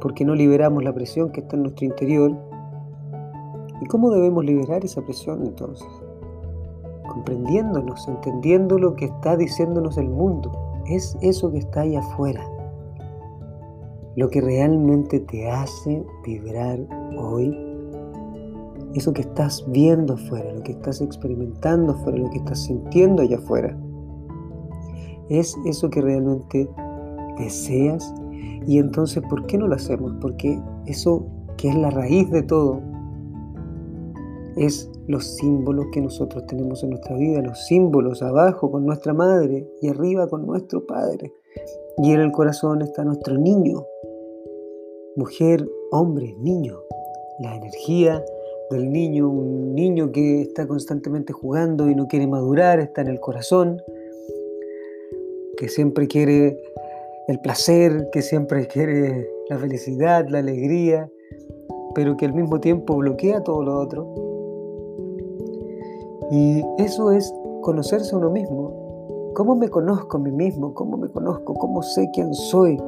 porque 0.00 0.24
no 0.24 0.34
liberamos 0.34 0.84
la 0.84 0.92
presión 0.92 1.30
que 1.30 1.40
está 1.40 1.56
en 1.56 1.62
nuestro 1.62 1.86
interior. 1.86 2.36
¿Y 3.80 3.86
cómo 3.86 4.10
debemos 4.10 4.44
liberar 4.44 4.84
esa 4.84 5.02
presión 5.02 5.42
entonces? 5.46 5.88
Comprendiéndonos, 7.08 8.06
entendiendo 8.08 8.78
lo 8.78 8.94
que 8.94 9.06
está 9.06 9.36
diciéndonos 9.36 9.96
el 9.96 10.10
mundo. 10.10 10.52
Es 10.86 11.16
eso 11.22 11.50
que 11.50 11.58
está 11.58 11.80
ahí 11.80 11.96
afuera 11.96 12.44
lo 14.16 14.28
que 14.28 14.40
realmente 14.40 15.20
te 15.20 15.50
hace 15.50 16.04
vibrar 16.24 16.80
hoy, 17.16 17.56
eso 18.94 19.12
que 19.12 19.22
estás 19.22 19.64
viendo 19.68 20.14
afuera, 20.14 20.52
lo 20.52 20.62
que 20.62 20.72
estás 20.72 21.00
experimentando 21.00 21.92
afuera, 21.92 22.18
lo 22.18 22.30
que 22.30 22.38
estás 22.38 22.64
sintiendo 22.64 23.22
allá 23.22 23.36
afuera, 23.36 23.76
es 25.28 25.56
eso 25.64 25.88
que 25.90 26.00
realmente 26.00 26.68
deseas 27.38 28.12
y 28.66 28.78
entonces 28.78 29.22
¿por 29.28 29.46
qué 29.46 29.56
no 29.58 29.68
lo 29.68 29.76
hacemos? 29.76 30.12
Porque 30.20 30.60
eso 30.86 31.24
que 31.56 31.68
es 31.68 31.74
la 31.76 31.90
raíz 31.90 32.30
de 32.30 32.42
todo 32.42 32.80
es 34.56 34.90
los 35.06 35.24
símbolos 35.36 35.86
que 35.92 36.00
nosotros 36.00 36.46
tenemos 36.46 36.82
en 36.82 36.90
nuestra 36.90 37.16
vida, 37.16 37.40
los 37.40 37.66
símbolos 37.66 38.22
abajo 38.22 38.70
con 38.70 38.84
nuestra 38.84 39.14
madre 39.14 39.68
y 39.80 39.88
arriba 39.88 40.28
con 40.28 40.46
nuestro 40.46 40.86
padre. 40.86 41.32
Y 41.98 42.12
en 42.12 42.20
el 42.20 42.32
corazón 42.32 42.82
está 42.82 43.04
nuestro 43.04 43.36
niño, 43.38 43.84
mujer, 45.16 45.68
hombre, 45.90 46.34
niño. 46.38 46.78
La 47.40 47.56
energía 47.56 48.22
del 48.70 48.92
niño, 48.92 49.28
un 49.28 49.74
niño 49.74 50.12
que 50.12 50.42
está 50.42 50.66
constantemente 50.66 51.32
jugando 51.32 51.88
y 51.88 51.94
no 51.94 52.06
quiere 52.06 52.26
madurar, 52.26 52.78
está 52.80 53.00
en 53.00 53.08
el 53.08 53.20
corazón, 53.20 53.82
que 55.56 55.68
siempre 55.68 56.06
quiere 56.06 56.60
el 57.28 57.40
placer, 57.40 58.08
que 58.12 58.22
siempre 58.22 58.66
quiere 58.72 59.28
la 59.48 59.58
felicidad, 59.58 60.26
la 60.28 60.38
alegría, 60.38 61.10
pero 61.94 62.16
que 62.16 62.26
al 62.26 62.34
mismo 62.34 62.60
tiempo 62.60 62.96
bloquea 62.96 63.42
todo 63.42 63.62
lo 63.62 63.78
otro. 63.78 64.06
Y 66.30 66.62
eso 66.78 67.10
es 67.10 67.32
conocerse 67.62 68.14
a 68.14 68.18
uno 68.18 68.30
mismo. 68.30 69.32
¿Cómo 69.34 69.56
me 69.56 69.68
conozco 69.68 70.16
a 70.16 70.20
mí 70.20 70.30
mismo? 70.30 70.74
¿Cómo 70.74 70.96
me 70.96 71.08
conozco? 71.08 71.54
¿Cómo 71.54 71.82
sé 71.82 72.08
quién 72.12 72.32
soy? 72.34 72.78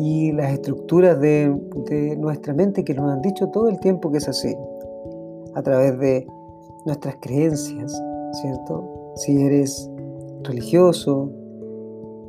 Y 0.00 0.32
las 0.32 0.54
estructuras 0.54 1.20
de, 1.20 1.54
nuestra 2.16 2.54
mente 2.54 2.84
que 2.84 2.94
nos 2.94 3.12
han 3.12 3.20
dicho 3.20 3.48
todo 3.48 3.68
el 3.68 3.78
tiempo 3.80 4.10
que 4.10 4.16
es 4.16 4.28
así, 4.28 4.56
a 5.54 5.62
través 5.62 5.98
de 5.98 6.26
nuestras 6.86 7.16
creencias, 7.20 8.02
¿cierto? 8.40 9.12
Si 9.16 9.42
eres 9.42 9.90
religioso, 10.42 11.30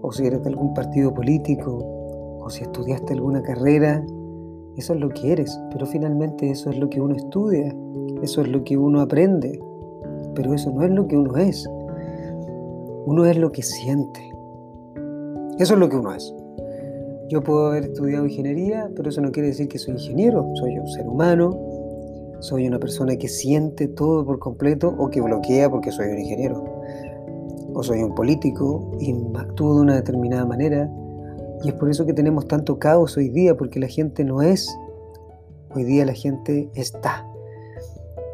o 0.02 0.12
si 0.12 0.26
eres 0.26 0.44
de 0.44 0.50
algún 0.50 0.74
partido 0.74 1.14
político, 1.14 1.80
o 2.42 2.50
si 2.50 2.64
estudiaste 2.64 3.14
alguna 3.14 3.42
carrera, 3.42 4.04
eso 4.76 4.94
es 4.94 5.00
lo 5.00 5.08
que 5.08 5.32
eres, 5.32 5.58
pero 5.72 5.86
finalmente 5.86 6.52
eso 6.52 6.72
es 6.72 6.78
lo 6.78 6.90
que 6.90 7.00
uno 7.00 7.16
estudia, 7.16 7.74
eso 8.22 8.42
es 8.42 8.50
lo 8.50 8.66
que 8.66 8.76
uno 8.76 9.00
aprende, 9.00 9.58
pero 10.36 10.54
eso 10.54 10.72
no 10.72 10.84
es 10.84 10.92
lo 10.92 11.08
que 11.08 11.16
uno 11.16 11.38
es. 11.38 11.70
Uno 13.06 13.26
es 13.26 13.38
lo 13.38 13.50
que 13.52 13.64
siente. 13.64 14.30
Eso 15.58 15.74
es 15.76 15.80
lo 15.80 15.88
que 15.88 15.96
uno 15.96 16.14
es. 16.14 16.34
Yo 17.32 17.42
puedo 17.42 17.68
haber 17.68 17.86
estudiado 17.86 18.26
ingeniería, 18.26 18.92
pero 18.94 19.08
eso 19.08 19.22
no 19.22 19.32
quiere 19.32 19.48
decir 19.48 19.70
que 19.70 19.80
soy 19.80 19.94
ingeniero. 19.94 20.52
Soy 20.56 20.78
un 20.78 20.88
ser 20.90 21.08
humano, 21.08 21.58
soy 22.42 22.68
una 22.68 22.78
persona 22.78 23.16
que 23.16 23.30
siente 23.30 23.88
todo 23.88 24.26
por 24.26 24.38
completo 24.38 24.94
o 24.98 25.10
que 25.10 25.22
bloquea 25.22 25.70
porque 25.70 25.94
soy 25.94 26.10
un 26.10 26.20
ingeniero. 26.20 26.66
O 27.74 27.84
soy 27.84 28.04
un 28.04 28.14
político 28.16 28.92
y 29.00 29.16
actúo 29.38 29.76
de 29.76 29.82
una 29.82 29.96
determinada 29.96 30.46
manera. 30.46 30.92
Y 31.64 31.70
es 31.70 31.74
por 31.76 31.90
eso 31.90 32.06
que 32.06 32.12
tenemos 32.12 32.50
tanto 32.50 32.78
caos 32.80 33.16
hoy 33.16 33.30
día, 33.30 33.56
porque 33.56 33.80
la 33.80 33.88
gente 33.88 34.26
no 34.26 34.42
es. 34.42 34.68
Hoy 35.74 35.86
día 35.86 36.04
la 36.04 36.14
gente 36.14 36.70
está. 36.76 37.26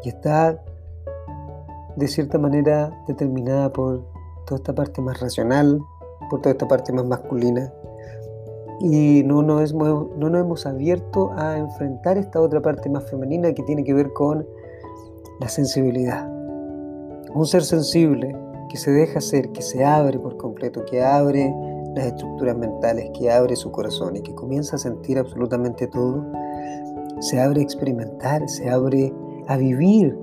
Y 0.02 0.08
está 0.08 0.60
de 1.94 2.08
cierta 2.08 2.36
manera 2.36 3.00
determinada 3.06 3.72
por 3.72 4.04
toda 4.44 4.56
esta 4.56 4.74
parte 4.74 5.00
más 5.00 5.20
racional, 5.20 5.78
por 6.28 6.40
toda 6.40 6.50
esta 6.50 6.66
parte 6.66 6.92
más 6.92 7.06
masculina, 7.06 7.72
y 8.80 9.22
no 9.24 9.42
nos, 9.42 9.72
hemos, 9.72 10.66
abierto 10.66 11.32
a 11.36 11.58
enfrentar 11.58 12.16
esta 12.16 12.40
otra 12.40 12.62
parte 12.62 12.88
más 12.88 13.08
femenina 13.10 13.52
que 13.52 13.62
tiene 13.64 13.84
que 13.84 13.92
ver 13.92 14.12
con 14.12 14.46
la 15.40 15.48
sensibilidad. 15.48 16.28
Un 17.34 17.46
ser 17.46 17.64
sensible 17.64 18.36
que 18.68 18.76
se 18.76 18.90
deja 18.90 19.20
ser, 19.20 19.50
que 19.50 19.62
se 19.62 19.84
abre 19.84 20.18
por 20.18 20.36
completo, 20.36 20.84
que 20.84 21.02
abre 21.02 21.52
las 21.94 22.06
estructuras 22.06 22.56
mentales, 22.56 23.10
que 23.18 23.30
abre 23.30 23.56
su 23.56 23.70
corazón 23.72 24.16
y 24.16 24.22
que 24.22 24.34
comienza 24.34 24.76
a 24.76 24.78
sentir 24.78 25.18
absolutamente 25.18 25.86
todo, 25.88 26.24
se 27.20 27.40
abre 27.40 27.60
a 27.60 27.64
experimentar, 27.64 28.48
se 28.48 28.70
abre 28.70 29.12
a 29.48 29.56
vivir. 29.56 30.16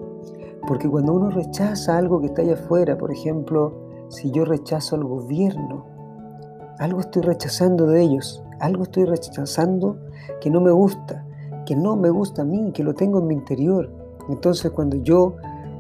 Porque 0.68 0.90
cuando 0.90 1.14
uno 1.14 1.30
rechaza 1.30 1.98
algo 1.98 2.22
que 2.22 2.28
está 2.28 2.42
allá 2.42 2.54
afuera, 2.54 2.98
por 2.98 3.12
ejemplo, 3.12 3.74
si 4.10 4.32
yo 4.32 4.46
rechazo 4.46 4.96
al 4.96 5.04
gobierno, 5.04 5.86
algo 6.80 7.00
estoy 7.00 7.22
rechazando 7.22 7.88
de 7.88 8.02
ellos, 8.02 8.45
algo 8.60 8.84
estoy 8.84 9.06
rechazando 9.06 9.98
que 10.42 10.50
no 10.50 10.62
me 10.62 10.72
gusta, 10.72 11.26
que 11.66 11.76
no 11.76 11.96
me 11.96 12.10
gusta 12.10 12.44
a 12.44 12.46
mí, 12.46 12.72
que 12.72 12.84
lo 12.84 12.94
tengo 12.94 13.20
en 13.20 13.28
mi 13.28 13.34
interior. 13.34 13.92
Entonces 14.30 14.72
cuando 14.72 14.98
yo 14.98 15.36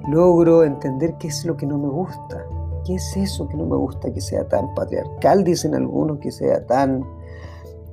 logro 0.09 0.63
entender 0.63 1.15
qué 1.19 1.27
es 1.27 1.45
lo 1.45 1.57
que 1.57 1.65
no 1.65 1.77
me 1.77 1.87
gusta, 1.87 2.45
qué 2.85 2.95
es 2.95 3.17
eso 3.17 3.47
que 3.47 3.57
no 3.57 3.65
me 3.65 3.75
gusta 3.75 4.11
que 4.13 4.21
sea 4.21 4.47
tan 4.47 4.73
patriarcal, 4.75 5.43
dicen 5.43 5.73
algunos, 5.75 6.19
que 6.19 6.31
sea 6.31 6.65
tan 6.65 7.03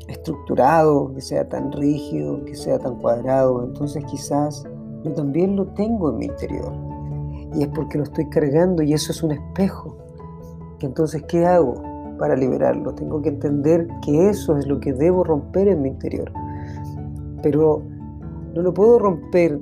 estructurado, 0.08 1.12
que 1.14 1.20
sea 1.20 1.48
tan 1.48 1.72
rígido, 1.72 2.44
que 2.44 2.54
sea 2.54 2.78
tan 2.78 2.96
cuadrado, 2.96 3.64
entonces 3.64 4.04
quizás 4.04 4.64
yo 5.02 5.12
también 5.12 5.56
lo 5.56 5.66
tengo 5.68 6.10
en 6.10 6.18
mi 6.18 6.26
interior. 6.26 6.72
Y 7.54 7.62
es 7.62 7.68
porque 7.68 7.98
lo 7.98 8.04
estoy 8.04 8.28
cargando 8.28 8.82
y 8.82 8.92
eso 8.92 9.12
es 9.12 9.22
un 9.22 9.32
espejo. 9.32 9.96
Entonces, 10.80 11.22
¿qué 11.28 11.44
hago 11.44 11.91
para 12.22 12.36
liberarlo? 12.36 12.94
Tengo 12.94 13.20
que 13.20 13.30
entender 13.30 13.88
que 14.00 14.28
eso 14.28 14.56
es 14.56 14.68
lo 14.68 14.78
que 14.78 14.92
debo 14.92 15.24
romper 15.24 15.66
en 15.66 15.82
mi 15.82 15.88
interior. 15.88 16.30
Pero 17.42 17.82
no 18.54 18.62
lo 18.62 18.72
puedo 18.72 19.00
romper 19.00 19.58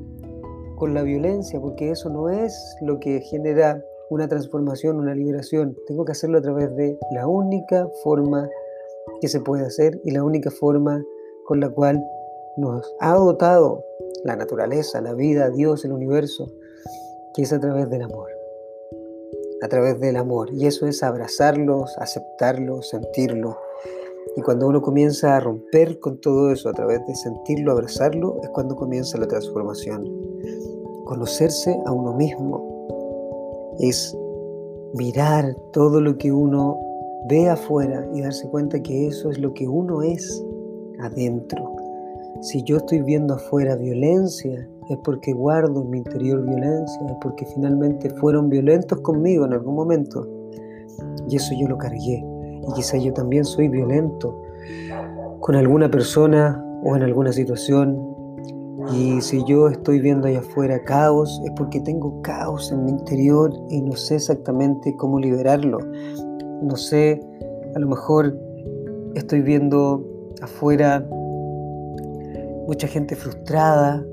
con 0.77 0.93
la 0.93 1.03
violencia 1.03 1.59
porque 1.59 1.91
eso 1.91 2.11
no 2.11 2.29
es 2.29 2.77
lo 2.83 3.01
que 3.01 3.23
genera 3.23 3.83
una 4.11 4.29
transformación, 4.29 4.99
una 4.99 5.15
liberación. 5.15 5.75
Tengo 5.87 6.05
que 6.05 6.13
hacerlo 6.13 6.37
a 6.37 6.43
través 6.43 6.77
de 6.77 6.99
la 7.13 7.27
única 7.27 7.89
forma 8.03 8.47
que 9.23 9.29
se 9.29 9.41
puede 9.41 9.65
hacer 9.65 9.99
y 10.05 10.11
la 10.11 10.23
única 10.23 10.51
forma 10.51 11.03
con 11.47 11.61
la 11.61 11.71
cual 11.71 11.99
nos 12.59 12.95
ha 13.01 13.15
dotado 13.15 13.83
la 14.23 14.37
naturaleza, 14.37 15.01
la 15.01 15.15
vida, 15.15 15.49
Dios, 15.49 15.87
el 15.87 15.93
universo, 15.93 16.47
que 17.33 17.41
es 17.41 17.55
a 17.55 17.59
través 17.59 17.89
del 17.89 18.03
amor. 18.03 18.40
A 19.63 19.69
través 19.69 20.01
del 20.01 20.17
amor. 20.17 20.53
Y 20.53 20.67
eso 20.67 20.87
es 20.87 21.03
abrazarlos, 21.03 21.97
aceptarlos, 21.99 22.89
sentirlo. 22.89 23.59
Y 24.37 24.43
cuando 24.43 24.69
uno 24.69 24.81
comienza 24.81 25.37
a 25.37 25.41
romper 25.41 25.99
con 25.99 26.21
todo 26.21 26.51
eso 26.51 26.69
a 26.69 26.73
través 26.73 27.05
de 27.07 27.15
sentirlo, 27.15 27.73
abrazarlo, 27.73 28.41
es 28.43 28.49
cuando 28.51 28.77
comienza 28.77 29.19
la 29.19 29.27
transformación. 29.27 30.05
Conocerse 31.05 31.77
a 31.87 31.93
uno 31.93 32.15
mismo 32.15 33.77
es 33.81 34.17
mirar 34.95 35.57
todo 35.73 36.01
lo 36.01 36.17
que 36.17 36.33
uno 36.33 36.79
ve 37.29 37.49
afuera 37.49 38.09
y 38.15 38.23
darse 38.23 38.49
cuenta 38.49 38.83
que 38.83 39.09
eso 39.09 39.31
es 39.31 39.39
lo 39.39 39.53
que 39.53 39.69
uno 39.69 40.03
es 40.03 40.43
adentro. 41.01 41.77
Si 42.43 42.63
yo 42.63 42.79
estoy 42.79 43.03
viendo 43.03 43.35
afuera 43.35 43.77
violencia, 43.77 44.69
es 44.91 44.99
porque 45.05 45.33
guardo 45.33 45.83
en 45.83 45.91
mi 45.91 45.99
interior 45.99 46.45
violencia, 46.45 47.01
es 47.07 47.17
porque 47.23 47.47
finalmente 47.47 48.11
fueron 48.11 48.51
violentos 48.51 49.01
conmigo 49.03 49.45
en 49.45 49.53
algún 49.53 49.77
momento. 49.77 50.27
Y 51.29 51.37
eso 51.37 51.55
yo 51.57 51.69
lo 51.69 51.79
cargué. 51.79 52.25
Y 52.69 52.73
quizá 52.75 52.97
yo 52.99 53.13
también 53.13 53.45
soy 53.45 53.69
violento 53.69 54.43
con 55.39 55.55
alguna 55.55 55.89
persona 55.89 56.63
o 56.83 56.97
en 56.97 57.05
alguna 57.05 57.33
situación. 57.33 58.05
Y 58.93 59.21
si 59.21 59.45
yo 59.45 59.69
estoy 59.69 60.01
viendo 60.01 60.27
allá 60.27 60.41
afuera 60.41 60.83
caos, 60.83 61.41
es 61.45 61.53
porque 61.57 61.81
tengo 61.81 62.21
caos 62.23 62.73
en 62.73 62.85
mi 62.85 62.91
interior 62.91 63.53
y 63.69 63.83
no 63.83 63.93
sé 63.93 64.17
exactamente 64.17 64.97
cómo 64.97 65.21
liberarlo. 65.21 65.79
No 66.63 66.75
sé, 66.75 67.21
a 67.77 67.79
lo 67.79 67.87
mejor 67.87 68.37
estoy 69.15 69.43
viendo 69.43 70.05
afuera 70.43 71.07
mucha 72.67 72.89
gente 72.89 73.15
frustrada 73.15 74.05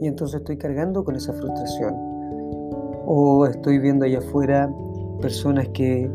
y 0.00 0.06
entonces 0.06 0.40
estoy 0.40 0.56
cargando 0.56 1.04
con 1.04 1.16
esa 1.16 1.32
frustración. 1.32 1.94
O 3.06 3.46
estoy 3.46 3.78
viendo 3.78 4.04
allá 4.04 4.18
afuera 4.18 4.70
personas 5.20 5.68
que 5.68 6.10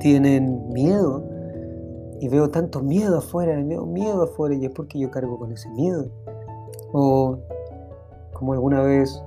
tienen 0.00 0.68
miedo 0.68 1.24
y 2.20 2.28
veo 2.28 2.50
tanto 2.50 2.82
miedo 2.82 3.18
afuera, 3.18 3.56
veo 3.62 3.86
miedo 3.86 4.24
afuera 4.24 4.54
y 4.54 4.64
es 4.64 4.70
porque 4.72 4.98
yo 4.98 5.10
cargo 5.10 5.38
con 5.38 5.52
ese 5.52 5.68
miedo. 5.70 6.06
O 6.92 7.38
como 8.32 8.52
alguna 8.52 8.82
vez 8.82 9.22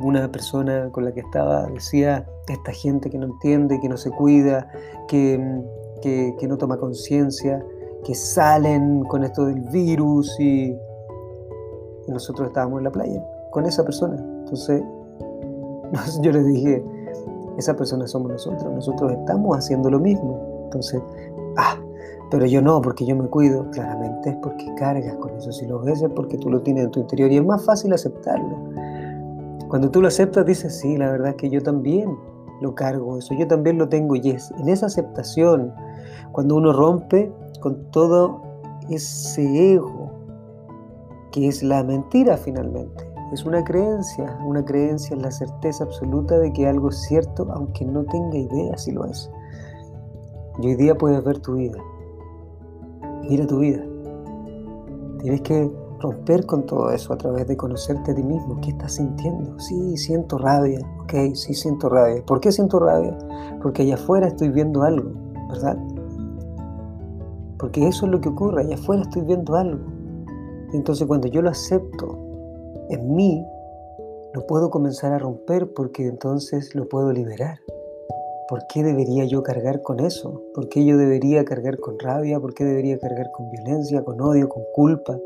una 0.00 0.30
persona 0.30 0.90
con 0.90 1.04
la 1.04 1.12
que 1.12 1.20
estaba 1.20 1.66
decía, 1.66 2.26
esta 2.48 2.72
gente 2.72 3.10
que 3.10 3.18
no 3.18 3.26
entiende, 3.26 3.80
que 3.80 3.88
no 3.88 3.96
se 3.96 4.10
cuida, 4.10 4.68
que, 5.08 5.62
que, 6.02 6.34
que 6.38 6.48
no 6.48 6.58
toma 6.58 6.78
conciencia, 6.78 7.64
que 8.04 8.14
salen 8.14 9.04
con 9.04 9.24
esto 9.24 9.46
del 9.46 9.60
virus 9.70 10.38
y 10.38 10.76
y 12.06 12.12
nosotros 12.12 12.48
estábamos 12.48 12.78
en 12.78 12.84
la 12.84 12.90
playa 12.90 13.24
con 13.50 13.66
esa 13.66 13.84
persona. 13.84 14.16
Entonces 14.16 14.82
yo 16.22 16.32
les 16.32 16.46
dije, 16.46 16.84
esa 17.56 17.74
persona 17.76 18.06
somos 18.06 18.32
nosotros, 18.32 18.72
nosotros 18.72 19.12
estamos 19.12 19.56
haciendo 19.56 19.90
lo 19.90 20.00
mismo. 20.00 20.40
Entonces, 20.64 21.00
ah, 21.56 21.76
pero 22.30 22.46
yo 22.46 22.60
no, 22.60 22.80
porque 22.82 23.06
yo 23.06 23.14
me 23.14 23.28
cuido. 23.28 23.70
Claramente 23.70 24.30
es 24.30 24.36
porque 24.42 24.66
cargas 24.76 25.14
con 25.16 25.36
eso. 25.36 25.52
Si 25.52 25.66
lo 25.66 25.80
ves 25.80 26.02
es 26.02 26.10
porque 26.10 26.36
tú 26.36 26.50
lo 26.50 26.60
tienes 26.62 26.84
en 26.84 26.90
tu 26.90 27.00
interior 27.00 27.30
y 27.30 27.36
es 27.36 27.44
más 27.44 27.64
fácil 27.64 27.92
aceptarlo. 27.92 28.58
Cuando 29.68 29.90
tú 29.90 30.00
lo 30.00 30.08
aceptas, 30.08 30.44
dices, 30.44 30.76
sí, 30.76 30.96
la 30.96 31.10
verdad 31.10 31.30
es 31.30 31.36
que 31.36 31.50
yo 31.50 31.62
también 31.62 32.16
lo 32.60 32.74
cargo, 32.74 33.18
eso 33.18 33.34
yo 33.34 33.46
también 33.46 33.78
lo 33.78 33.88
tengo 33.88 34.16
y 34.16 34.30
es 34.30 34.50
en 34.52 34.68
esa 34.68 34.86
aceptación, 34.86 35.72
cuando 36.32 36.56
uno 36.56 36.72
rompe 36.72 37.32
con 37.60 37.90
todo 37.90 38.40
ese 38.88 39.74
ego 39.74 40.03
que 41.34 41.48
es 41.48 41.64
la 41.64 41.82
mentira 41.82 42.36
finalmente. 42.36 43.04
Es 43.32 43.44
una 43.44 43.64
creencia, 43.64 44.38
una 44.46 44.64
creencia 44.64 45.16
en 45.16 45.22
la 45.22 45.32
certeza 45.32 45.82
absoluta 45.82 46.38
de 46.38 46.52
que 46.52 46.68
algo 46.68 46.90
es 46.90 47.02
cierto, 47.08 47.48
aunque 47.52 47.84
no 47.84 48.04
tenga 48.04 48.38
idea 48.38 48.78
si 48.78 48.92
lo 48.92 49.04
es. 49.04 49.28
Y 50.60 50.68
hoy 50.68 50.76
día 50.76 50.94
puedes 50.94 51.24
ver 51.24 51.40
tu 51.40 51.54
vida. 51.54 51.78
Mira 53.28 53.48
tu 53.48 53.58
vida. 53.58 53.82
Tienes 55.22 55.40
que 55.40 55.68
romper 55.98 56.46
con 56.46 56.66
todo 56.66 56.92
eso 56.92 57.12
a 57.12 57.18
través 57.18 57.48
de 57.48 57.56
conocerte 57.56 58.12
a 58.12 58.14
ti 58.14 58.22
mismo. 58.22 58.60
¿Qué 58.60 58.70
estás 58.70 58.94
sintiendo? 58.94 59.58
Sí, 59.58 59.96
siento 59.96 60.38
rabia. 60.38 60.78
Ok, 61.02 61.34
sí 61.34 61.52
siento 61.52 61.88
rabia. 61.88 62.22
¿Por 62.24 62.38
qué 62.38 62.52
siento 62.52 62.78
rabia? 62.78 63.18
Porque 63.60 63.82
allá 63.82 63.96
afuera 63.96 64.28
estoy 64.28 64.50
viendo 64.50 64.84
algo, 64.84 65.10
¿verdad? 65.48 65.76
Porque 67.58 67.88
eso 67.88 68.06
es 68.06 68.12
lo 68.12 68.20
que 68.20 68.28
ocurre. 68.28 68.62
Allá 68.62 68.76
afuera 68.76 69.02
estoy 69.02 69.22
viendo 69.22 69.56
algo. 69.56 69.93
Entonces 70.74 71.06
cuando 71.06 71.28
yo 71.28 71.40
lo 71.40 71.50
acepto 71.50 72.18
en 72.90 73.14
mí, 73.14 73.46
lo 74.34 74.44
puedo 74.46 74.70
comenzar 74.70 75.12
a 75.12 75.18
romper 75.20 75.72
porque 75.72 76.04
entonces 76.06 76.74
lo 76.74 76.88
puedo 76.88 77.12
liberar. 77.12 77.58
¿Por 78.48 78.66
qué 78.66 78.82
debería 78.82 79.24
yo 79.24 79.44
cargar 79.44 79.82
con 79.82 80.00
eso? 80.00 80.42
¿Por 80.52 80.68
qué 80.68 80.84
yo 80.84 80.98
debería 80.98 81.44
cargar 81.44 81.78
con 81.78 81.98
rabia? 81.98 82.40
¿Por 82.40 82.54
qué 82.54 82.64
debería 82.64 82.98
cargar 82.98 83.30
con 83.30 83.50
violencia, 83.50 84.04
con 84.04 84.20
odio, 84.20 84.48
con 84.48 84.64
culpa? 84.74 85.16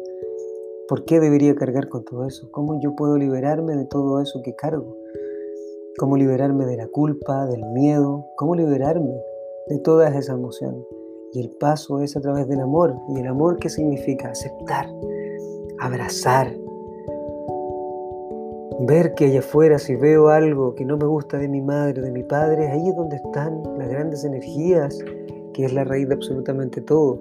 ¿Por 0.87 1.07
qué 1.07 1.19
debería 1.19 1.55
cargar 1.55 1.89
con 1.89 2.05
todo 2.05 2.27
eso? 2.27 2.51
¿Cómo 2.53 2.79
yo 2.81 2.95
puedo 2.95 3.17
liberarme 3.17 3.75
de 3.75 3.87
todo 3.87 4.21
eso 4.21 4.43
que 4.45 4.55
cargo? 4.55 4.97
¿Cómo 5.99 6.17
liberarme 6.19 6.67
de 6.67 6.77
la 6.77 6.89
culpa, 6.89 7.47
del 7.47 7.65
miedo? 7.73 8.27
¿Cómo 8.37 8.55
liberarme 8.55 9.15
de 9.69 9.79
todas 9.79 10.15
esas 10.15 10.37
emociones? 10.37 10.83
Y 11.33 11.41
el 11.41 11.51
paso 11.59 12.03
es 12.03 12.17
a 12.17 12.21
través 12.21 12.47
del 12.49 12.61
amor. 12.61 12.95
¿Y 13.09 13.21
el 13.21 13.27
amor 13.27 13.59
qué 13.59 13.69
significa? 13.69 14.31
Aceptar 14.31 14.87
abrazar, 15.81 16.53
ver 18.81 19.15
que 19.15 19.27
allá 19.27 19.41
afuera 19.41 19.79
si 19.79 19.97
veo 19.97 20.29
algo 20.29 20.75
que 20.75 20.85
no 20.85 20.97
me 20.97 21.07
gusta 21.07 21.39
de 21.39 21.49
mi 21.49 21.61
madre 21.61 22.01
o 22.01 22.05
de 22.05 22.13
mi 22.13 22.23
padre, 22.23 22.69
ahí 22.69 22.89
es 22.89 22.95
donde 22.95 23.17
están 23.17 23.63
las 23.77 23.89
grandes 23.89 24.25
energías, 24.25 24.99
que 25.53 25.65
es 25.65 25.73
la 25.73 25.85
raíz 25.85 26.09
de 26.09 26.15
absolutamente 26.15 26.81
todo. 26.81 27.19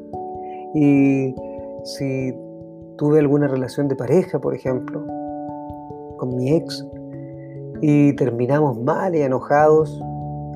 Y 0.76 1.34
si 1.84 2.34
tuve 2.98 3.20
alguna 3.20 3.48
relación 3.48 3.88
de 3.88 3.96
pareja, 3.96 4.40
por 4.40 4.54
ejemplo, 4.54 5.04
con 6.18 6.36
mi 6.36 6.56
ex, 6.56 6.86
y 7.82 8.14
terminamos 8.14 8.80
mal 8.82 9.16
y 9.16 9.22
enojados, 9.22 10.02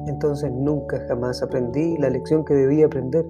entonces 0.08 0.52
nunca 0.52 1.00
jamás 1.08 1.42
aprendí 1.44 1.98
la 1.98 2.10
lección 2.10 2.44
que 2.44 2.54
debía 2.54 2.88
aprender. 2.88 3.26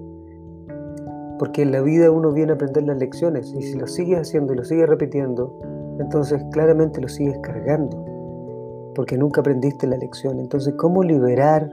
Porque 1.38 1.62
en 1.62 1.72
la 1.72 1.80
vida 1.80 2.10
uno 2.10 2.32
viene 2.32 2.52
a 2.52 2.54
aprender 2.54 2.84
las 2.84 2.98
lecciones 2.98 3.52
y 3.54 3.62
si 3.62 3.78
lo 3.78 3.86
sigues 3.86 4.20
haciendo 4.20 4.52
y 4.52 4.56
lo 4.56 4.64
sigues 4.64 4.88
repitiendo, 4.88 5.58
entonces 5.98 6.42
claramente 6.52 7.00
lo 7.00 7.08
sigues 7.08 7.38
cargando, 7.38 8.04
porque 8.94 9.16
nunca 9.16 9.40
aprendiste 9.40 9.86
la 9.86 9.96
lección. 9.96 10.38
Entonces, 10.38 10.74
¿cómo 10.76 11.02
liberar, 11.02 11.70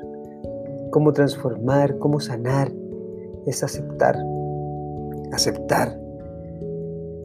cómo 0.92 1.14
transformar, 1.14 1.98
cómo 2.00 2.20
sanar? 2.20 2.72
Es 3.46 3.64
aceptar. 3.64 4.18
aceptar. 5.32 6.00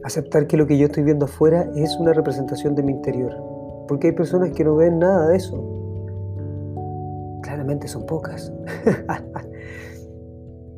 Aceptar 0.03 0.47
que 0.47 0.57
lo 0.57 0.67
que 0.67 0.77
yo 0.77 0.85
estoy 0.85 1.03
viendo 1.03 1.25
afuera 1.25 1.69
es 1.75 1.97
una 1.99 2.13
representación 2.13 2.75
de 2.75 2.83
mi 2.83 2.91
interior. 2.91 3.33
Porque 3.87 4.07
hay 4.07 4.13
personas 4.13 4.51
que 4.51 4.63
no 4.63 4.75
ven 4.75 4.99
nada 4.99 5.29
de 5.29 5.37
eso. 5.37 5.63
Claramente 7.41 7.87
son 7.87 8.05
pocas. 8.05 8.51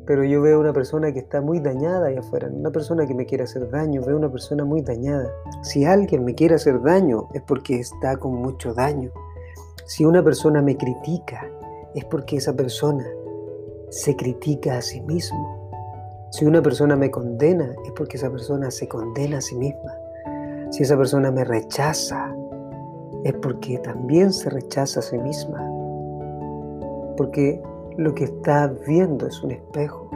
Pero 0.08 0.24
yo 0.24 0.40
veo 0.40 0.58
una 0.58 0.72
persona 0.72 1.12
que 1.12 1.18
está 1.18 1.42
muy 1.42 1.60
dañada 1.60 2.06
ahí 2.06 2.16
afuera, 2.16 2.48
una 2.50 2.70
persona 2.70 3.06
que 3.06 3.12
me 3.12 3.26
quiere 3.26 3.44
hacer 3.44 3.68
daño, 3.68 4.00
veo 4.00 4.16
una 4.16 4.32
persona 4.32 4.64
muy 4.64 4.80
dañada. 4.80 5.30
Si 5.60 5.84
alguien 5.84 6.24
me 6.24 6.34
quiere 6.34 6.54
hacer 6.54 6.80
daño 6.80 7.28
es 7.34 7.42
porque 7.42 7.78
está 7.78 8.16
con 8.16 8.36
mucho 8.36 8.72
daño. 8.72 9.10
Si 9.84 10.06
una 10.06 10.24
persona 10.24 10.62
me 10.62 10.78
critica 10.78 11.46
es 11.94 12.06
porque 12.06 12.38
esa 12.38 12.54
persona 12.54 13.06
se 13.90 14.16
critica 14.16 14.78
a 14.78 14.80
sí 14.80 15.02
mismo. 15.02 15.68
Si 16.32 16.46
una 16.46 16.62
persona 16.62 16.96
me 16.96 17.10
condena 17.10 17.76
es 17.84 17.92
porque 17.92 18.16
esa 18.16 18.30
persona 18.30 18.70
se 18.70 18.88
condena 18.88 19.38
a 19.38 19.42
sí 19.42 19.56
misma. 19.56 19.92
Si 20.70 20.84
esa 20.84 20.96
persona 20.96 21.30
me 21.30 21.44
rechaza 21.44 22.34
es 23.24 23.34
porque 23.34 23.76
también 23.80 24.32
se 24.32 24.48
rechaza 24.48 25.00
a 25.00 25.02
sí 25.02 25.18
misma. 25.18 25.60
Porque 27.14 27.60
lo 27.98 28.14
que 28.14 28.24
estás 28.24 28.70
viendo 28.86 29.26
es 29.26 29.42
un 29.42 29.50
espejo. 29.50 30.08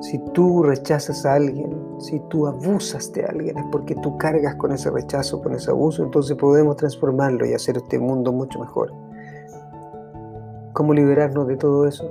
Si 0.00 0.18
tú 0.32 0.64
rechazas 0.64 1.24
a 1.24 1.34
alguien, 1.34 1.72
si 2.00 2.18
tú 2.28 2.48
abusas 2.48 3.12
de 3.12 3.24
alguien, 3.24 3.56
es 3.56 3.64
porque 3.70 3.94
tú 3.94 4.18
cargas 4.18 4.56
con 4.56 4.72
ese 4.72 4.90
rechazo, 4.90 5.40
con 5.40 5.54
ese 5.54 5.70
abuso, 5.70 6.02
entonces 6.02 6.36
podemos 6.36 6.76
transformarlo 6.76 7.46
y 7.46 7.52
hacer 7.52 7.76
este 7.76 8.00
mundo 8.00 8.32
mucho 8.32 8.58
mejor. 8.58 8.92
¿Cómo 10.72 10.92
liberarnos 10.92 11.46
de 11.46 11.56
todo 11.56 11.86
eso? 11.86 12.10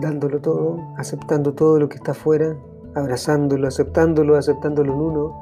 Dándolo 0.00 0.40
todo, 0.40 0.78
aceptando 0.98 1.54
todo 1.54 1.80
lo 1.80 1.88
que 1.88 1.96
está 1.96 2.12
afuera, 2.12 2.56
abrazándolo, 2.94 3.66
aceptándolo, 3.66 4.36
aceptándolo 4.36 4.92
en 4.92 5.00
uno 5.00 5.36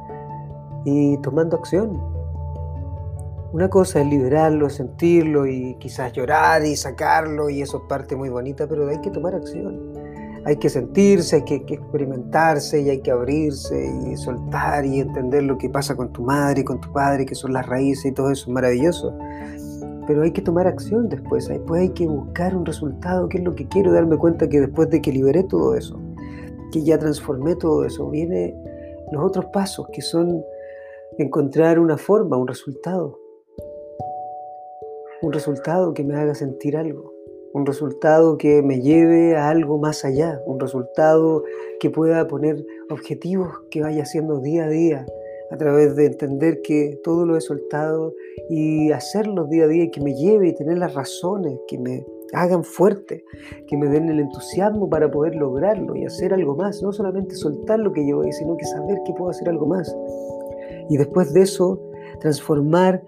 y 0.86 1.18
tomando 1.18 1.58
acción. 1.58 2.00
Una 3.52 3.68
cosa 3.68 4.00
es 4.00 4.06
liberarlo, 4.06 4.70
sentirlo 4.70 5.44
y 5.44 5.74
quizás 5.80 6.12
llorar 6.12 6.64
y 6.64 6.76
sacarlo 6.76 7.50
y 7.50 7.62
eso 7.62 7.78
es 7.78 7.82
parte 7.88 8.14
muy 8.14 8.28
bonita, 8.28 8.68
pero 8.68 8.88
hay 8.88 9.00
que 9.00 9.10
tomar 9.10 9.34
acción. 9.34 9.92
Hay 10.44 10.56
que 10.56 10.68
sentirse, 10.68 11.36
hay 11.36 11.44
que, 11.44 11.56
experimentarse 11.56 12.80
y 12.80 12.90
hay 12.90 13.00
que 13.00 13.10
abrirse 13.10 13.92
y 14.06 14.16
soltar 14.16 14.86
y 14.86 15.00
entender 15.00 15.42
lo 15.42 15.58
que 15.58 15.68
pasa 15.68 15.96
con 15.96 16.12
tu 16.12 16.22
madre 16.22 16.60
y 16.60 16.64
con 16.64 16.80
tu 16.80 16.92
padre, 16.92 17.26
que 17.26 17.34
son 17.34 17.52
las 17.52 17.66
raíces 17.66 18.06
y 18.06 18.14
todo 18.14 18.30
eso 18.30 18.44
es 18.44 18.54
maravilloso. 18.54 19.18
Pero 20.06 20.22
hay 20.22 20.30
que 20.30 20.42
tomar 20.42 20.68
acción 20.68 21.08
después, 21.08 21.48
después 21.48 21.82
hay 21.82 21.90
que 21.90 22.06
buscar 22.06 22.54
un 22.56 22.64
resultado, 22.64 23.28
qué 23.28 23.38
es 23.38 23.44
lo 23.44 23.56
que 23.56 23.66
quiero, 23.66 23.92
darme 23.92 24.16
cuenta 24.16 24.48
que 24.48 24.60
después 24.60 24.90
de 24.90 25.02
que 25.02 25.10
liberé 25.10 25.42
todo 25.42 25.74
eso, 25.74 26.00
que 26.70 26.84
ya 26.84 26.98
transformé 26.98 27.56
todo 27.56 27.84
eso, 27.84 28.08
vienen 28.10 28.54
los 29.10 29.24
otros 29.24 29.46
pasos 29.46 29.88
que 29.92 30.02
son 30.02 30.40
encontrar 31.18 31.80
una 31.80 31.98
forma, 31.98 32.36
un 32.36 32.46
resultado 32.46 33.19
un 35.22 35.32
resultado 35.32 35.94
que 35.94 36.04
me 36.04 36.16
haga 36.16 36.34
sentir 36.34 36.76
algo, 36.76 37.12
un 37.52 37.66
resultado 37.66 38.38
que 38.38 38.62
me 38.62 38.80
lleve 38.80 39.36
a 39.36 39.48
algo 39.50 39.78
más 39.78 40.04
allá, 40.04 40.40
un 40.46 40.60
resultado 40.60 41.44
que 41.78 41.90
pueda 41.90 42.26
poner 42.26 42.64
objetivos 42.90 43.48
que 43.70 43.82
vaya 43.82 44.02
haciendo 44.02 44.40
día 44.40 44.64
a 44.64 44.68
día 44.68 45.06
a 45.50 45.56
través 45.56 45.96
de 45.96 46.06
entender 46.06 46.62
que 46.62 47.00
todo 47.02 47.26
lo 47.26 47.36
he 47.36 47.40
soltado 47.40 48.14
y 48.48 48.92
hacerlo 48.92 49.46
día 49.46 49.64
a 49.64 49.68
día 49.68 49.84
y 49.84 49.90
que 49.90 50.00
me 50.00 50.14
lleve 50.14 50.48
y 50.48 50.54
tener 50.54 50.78
las 50.78 50.94
razones 50.94 51.58
que 51.66 51.76
me 51.76 52.06
hagan 52.32 52.62
fuerte, 52.62 53.24
que 53.66 53.76
me 53.76 53.88
den 53.88 54.08
el 54.08 54.20
entusiasmo 54.20 54.88
para 54.88 55.10
poder 55.10 55.34
lograrlo 55.34 55.96
y 55.96 56.04
hacer 56.04 56.32
algo 56.32 56.54
más, 56.54 56.80
no 56.82 56.92
solamente 56.92 57.34
soltar 57.34 57.80
lo 57.80 57.92
que 57.92 58.04
llevo 58.04 58.22
ahí, 58.22 58.32
sino 58.32 58.56
que 58.56 58.64
saber 58.64 58.98
que 59.04 59.12
puedo 59.12 59.30
hacer 59.30 59.48
algo 59.48 59.66
más. 59.66 59.92
Y 60.88 60.96
después 60.96 61.32
de 61.32 61.42
eso, 61.42 61.80
transformar 62.20 63.02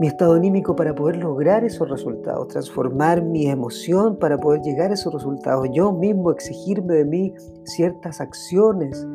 mi 0.00 0.06
estado 0.06 0.34
anímico 0.34 0.76
para 0.76 0.94
poder 0.94 1.16
lograr 1.16 1.64
esos 1.64 1.88
resultados, 1.90 2.48
transformar 2.48 3.22
mi 3.22 3.48
emoción 3.48 4.16
para 4.16 4.38
poder 4.38 4.60
llegar 4.62 4.90
a 4.90 4.94
esos 4.94 5.12
resultados, 5.12 5.68
yo 5.72 5.92
mismo 5.92 6.30
exigirme 6.30 6.94
de 6.94 7.04
mí 7.04 7.34
ciertas 7.64 8.20
acciones 8.20 9.06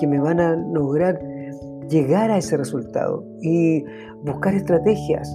que 0.00 0.06
me 0.06 0.18
van 0.18 0.40
a 0.40 0.56
lograr 0.56 1.20
llegar 1.88 2.30
a 2.30 2.38
ese 2.38 2.56
resultado 2.56 3.24
y 3.40 3.84
buscar 4.24 4.54
estrategias, 4.54 5.32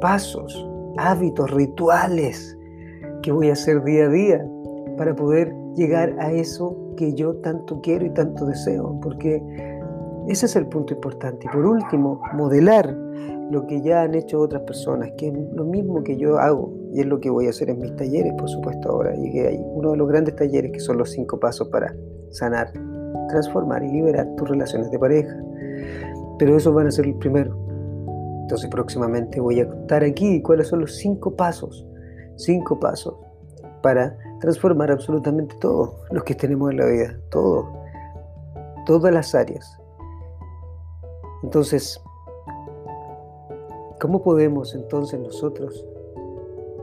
pasos, 0.00 0.68
hábitos, 0.98 1.50
rituales 1.50 2.56
que 3.22 3.32
voy 3.32 3.48
a 3.48 3.54
hacer 3.54 3.82
día 3.82 4.04
a 4.04 4.08
día 4.08 4.46
para 4.96 5.16
poder 5.16 5.52
llegar 5.74 6.14
a 6.18 6.30
eso 6.32 6.76
que 6.96 7.14
yo 7.14 7.36
tanto 7.36 7.80
quiero 7.80 8.04
y 8.04 8.10
tanto 8.10 8.46
deseo, 8.46 8.98
porque 9.00 9.42
ese 10.28 10.46
es 10.46 10.56
el 10.56 10.66
punto 10.66 10.94
importante. 10.94 11.46
Y 11.46 11.48
por 11.48 11.64
último, 11.64 12.20
modelar 12.34 12.94
lo 13.52 13.66
que 13.66 13.82
ya 13.82 14.02
han 14.02 14.14
hecho 14.14 14.40
otras 14.40 14.62
personas, 14.62 15.12
que 15.18 15.28
es 15.28 15.34
lo 15.52 15.64
mismo 15.64 16.02
que 16.02 16.16
yo 16.16 16.38
hago 16.38 16.72
y 16.90 17.00
es 17.00 17.06
lo 17.06 17.20
que 17.20 17.28
voy 17.28 17.46
a 17.46 17.50
hacer 17.50 17.68
en 17.68 17.80
mis 17.80 17.94
talleres, 17.96 18.32
por 18.38 18.48
supuesto 18.48 18.88
ahora. 18.88 19.14
Llegué 19.14 19.46
ahí, 19.46 19.62
uno 19.62 19.90
de 19.90 19.98
los 19.98 20.08
grandes 20.08 20.34
talleres 20.36 20.72
que 20.72 20.80
son 20.80 20.96
los 20.96 21.10
cinco 21.10 21.38
pasos 21.38 21.68
para 21.68 21.94
sanar, 22.30 22.72
transformar 23.28 23.84
y 23.84 23.92
liberar 23.92 24.26
tus 24.36 24.48
relaciones 24.48 24.90
de 24.90 24.98
pareja. 24.98 25.36
Pero 26.38 26.56
eso 26.56 26.72
van 26.72 26.86
a 26.86 26.90
ser 26.90 27.06
el 27.06 27.14
primero. 27.16 27.54
Entonces 28.40 28.70
próximamente 28.70 29.38
voy 29.38 29.60
a 29.60 29.68
contar 29.68 30.02
aquí 30.02 30.40
cuáles 30.40 30.68
son 30.68 30.80
los 30.80 30.96
cinco 30.96 31.36
pasos, 31.36 31.86
cinco 32.36 32.80
pasos 32.80 33.14
para 33.82 34.16
transformar 34.40 34.90
absolutamente 34.90 35.54
todo 35.60 36.00
lo 36.10 36.24
que 36.24 36.34
tenemos 36.34 36.70
en 36.70 36.78
la 36.78 36.86
vida, 36.86 37.20
todo, 37.30 37.70
todas 38.86 39.12
las 39.12 39.34
áreas. 39.34 39.78
Entonces, 41.42 42.00
¿Cómo 44.02 44.20
podemos 44.20 44.74
entonces 44.74 45.20
nosotros 45.20 45.86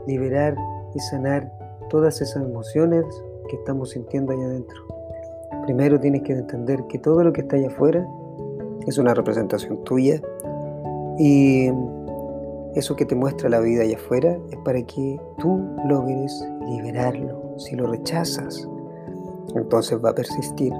liberar 0.06 0.56
y 0.94 1.00
sanar 1.00 1.52
todas 1.90 2.22
esas 2.22 2.42
emociones 2.42 3.04
que 3.46 3.56
estamos 3.56 3.90
sintiendo 3.90 4.32
allá 4.32 4.46
adentro? 4.46 4.78
Primero 5.66 6.00
tienes 6.00 6.22
que 6.22 6.32
entender 6.32 6.82
que 6.88 6.98
todo 6.98 7.22
lo 7.22 7.34
que 7.34 7.42
está 7.42 7.56
allá 7.56 7.66
afuera 7.66 8.08
es 8.86 8.96
una 8.96 9.12
representación 9.12 9.84
tuya 9.84 10.22
y 11.18 11.70
eso 12.74 12.96
que 12.96 13.04
te 13.04 13.14
muestra 13.14 13.50
la 13.50 13.60
vida 13.60 13.82
allá 13.82 13.96
afuera 13.96 14.38
es 14.50 14.56
para 14.64 14.82
que 14.82 15.20
tú 15.36 15.60
logres 15.84 16.42
liberarlo. 16.70 17.58
Si 17.58 17.76
lo 17.76 17.86
rechazas, 17.86 18.66
entonces 19.54 20.02
va 20.02 20.08
a 20.08 20.14
persistir. 20.14 20.72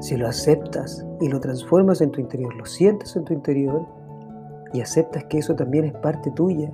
Si 0.00 0.18
lo 0.18 0.28
aceptas 0.28 1.06
y 1.22 1.28
lo 1.28 1.40
transformas 1.40 2.02
en 2.02 2.10
tu 2.10 2.20
interior, 2.20 2.54
lo 2.54 2.66
sientes 2.66 3.16
en 3.16 3.24
tu 3.24 3.32
interior, 3.32 4.03
y 4.74 4.80
aceptas 4.80 5.24
que 5.24 5.38
eso 5.38 5.54
también 5.54 5.84
es 5.84 5.94
parte 5.94 6.32
tuya, 6.32 6.70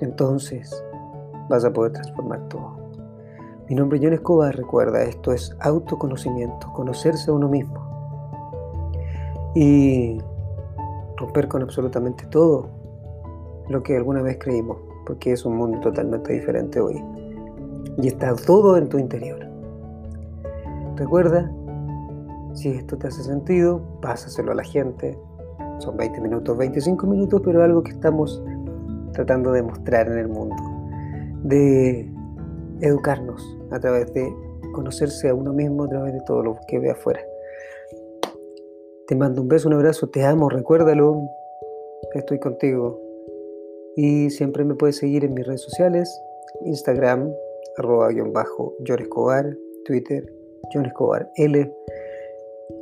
entonces 0.00 0.84
vas 1.48 1.64
a 1.64 1.72
poder 1.72 1.92
transformar 1.92 2.40
todo. 2.48 2.76
Mi 3.68 3.76
nombre 3.76 3.98
es 3.98 4.04
John 4.04 4.12
Escobar, 4.12 4.54
recuerda, 4.56 5.02
esto 5.04 5.32
es 5.32 5.56
autoconocimiento, 5.60 6.72
conocerse 6.72 7.30
a 7.30 7.34
uno 7.34 7.48
mismo 7.48 7.80
y 9.54 10.18
romper 11.16 11.46
con 11.46 11.62
absolutamente 11.62 12.26
todo 12.26 12.68
lo 13.68 13.82
que 13.84 13.96
alguna 13.96 14.20
vez 14.22 14.38
creímos, 14.38 14.78
porque 15.06 15.32
es 15.32 15.44
un 15.44 15.56
mundo 15.56 15.78
totalmente 15.80 16.32
diferente 16.32 16.80
hoy. 16.80 17.02
Y 17.98 18.08
está 18.08 18.34
todo 18.34 18.76
en 18.76 18.88
tu 18.88 18.98
interior. 18.98 19.48
Recuerda, 20.96 21.50
si 22.52 22.70
esto 22.70 22.98
te 22.98 23.06
hace 23.06 23.22
sentido, 23.22 23.80
pásaselo 24.02 24.52
a 24.52 24.56
la 24.56 24.64
gente, 24.64 25.18
son 25.78 25.96
20 25.96 26.20
minutos, 26.20 26.56
25 26.56 27.06
minutos, 27.06 27.42
pero 27.44 27.62
algo 27.62 27.82
que 27.82 27.92
estamos 27.92 28.42
tratando 29.12 29.52
de 29.52 29.62
mostrar 29.62 30.08
en 30.08 30.18
el 30.18 30.28
mundo, 30.28 30.56
de 31.44 32.10
educarnos 32.80 33.42
a 33.70 33.80
través 33.80 34.12
de 34.12 34.30
conocerse 34.72 35.28
a 35.28 35.34
uno 35.34 35.52
mismo, 35.52 35.84
a 35.84 35.88
través 35.88 36.12
de 36.12 36.20
todo 36.26 36.42
lo 36.42 36.58
que 36.68 36.78
ve 36.78 36.90
afuera. 36.90 37.20
Te 39.06 39.14
mando 39.16 39.40
un 39.40 39.48
beso, 39.48 39.68
un 39.68 39.74
abrazo, 39.74 40.08
te 40.08 40.24
amo, 40.24 40.48
recuérdalo, 40.48 41.28
estoy 42.14 42.38
contigo. 42.38 43.00
Y 43.96 44.30
siempre 44.30 44.64
me 44.64 44.74
puedes 44.74 44.96
seguir 44.96 45.24
en 45.24 45.32
mis 45.32 45.46
redes 45.46 45.62
sociales, 45.62 46.20
Instagram, 46.64 47.32
arroba 47.78 48.08
guion 48.10 48.32
bajo, 48.32 48.74
Escobar, 48.84 49.56
Twitter, 49.84 50.30
John 50.72 50.86
Escobar 50.86 51.30
L. 51.36 51.72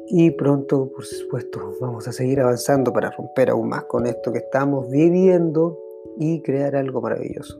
Y 0.08 0.30
pronto, 0.32 0.90
por 0.94 1.04
supuesto, 1.04 1.72
vamos 1.80 2.06
a 2.08 2.12
seguir 2.12 2.40
avanzando 2.40 2.92
para 2.92 3.10
romper 3.10 3.50
aún 3.50 3.68
más 3.68 3.84
con 3.84 4.06
esto 4.06 4.32
que 4.32 4.38
estamos 4.38 4.90
viviendo 4.90 5.78
y 6.18 6.42
crear 6.42 6.76
algo 6.76 7.00
maravilloso. 7.00 7.58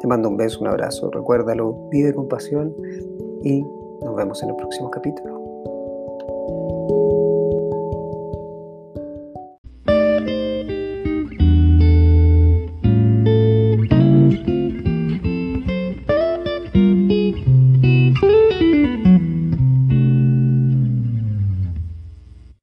Te 0.00 0.06
mando 0.06 0.28
un 0.28 0.36
beso, 0.36 0.60
un 0.60 0.68
abrazo, 0.68 1.10
recuérdalo, 1.10 1.88
vive 1.90 2.14
con 2.14 2.28
pasión 2.28 2.74
y 3.42 3.62
nos 4.02 4.16
vemos 4.16 4.42
en 4.42 4.50
el 4.50 4.56
próximo 4.56 4.90
capítulo. 4.90 5.43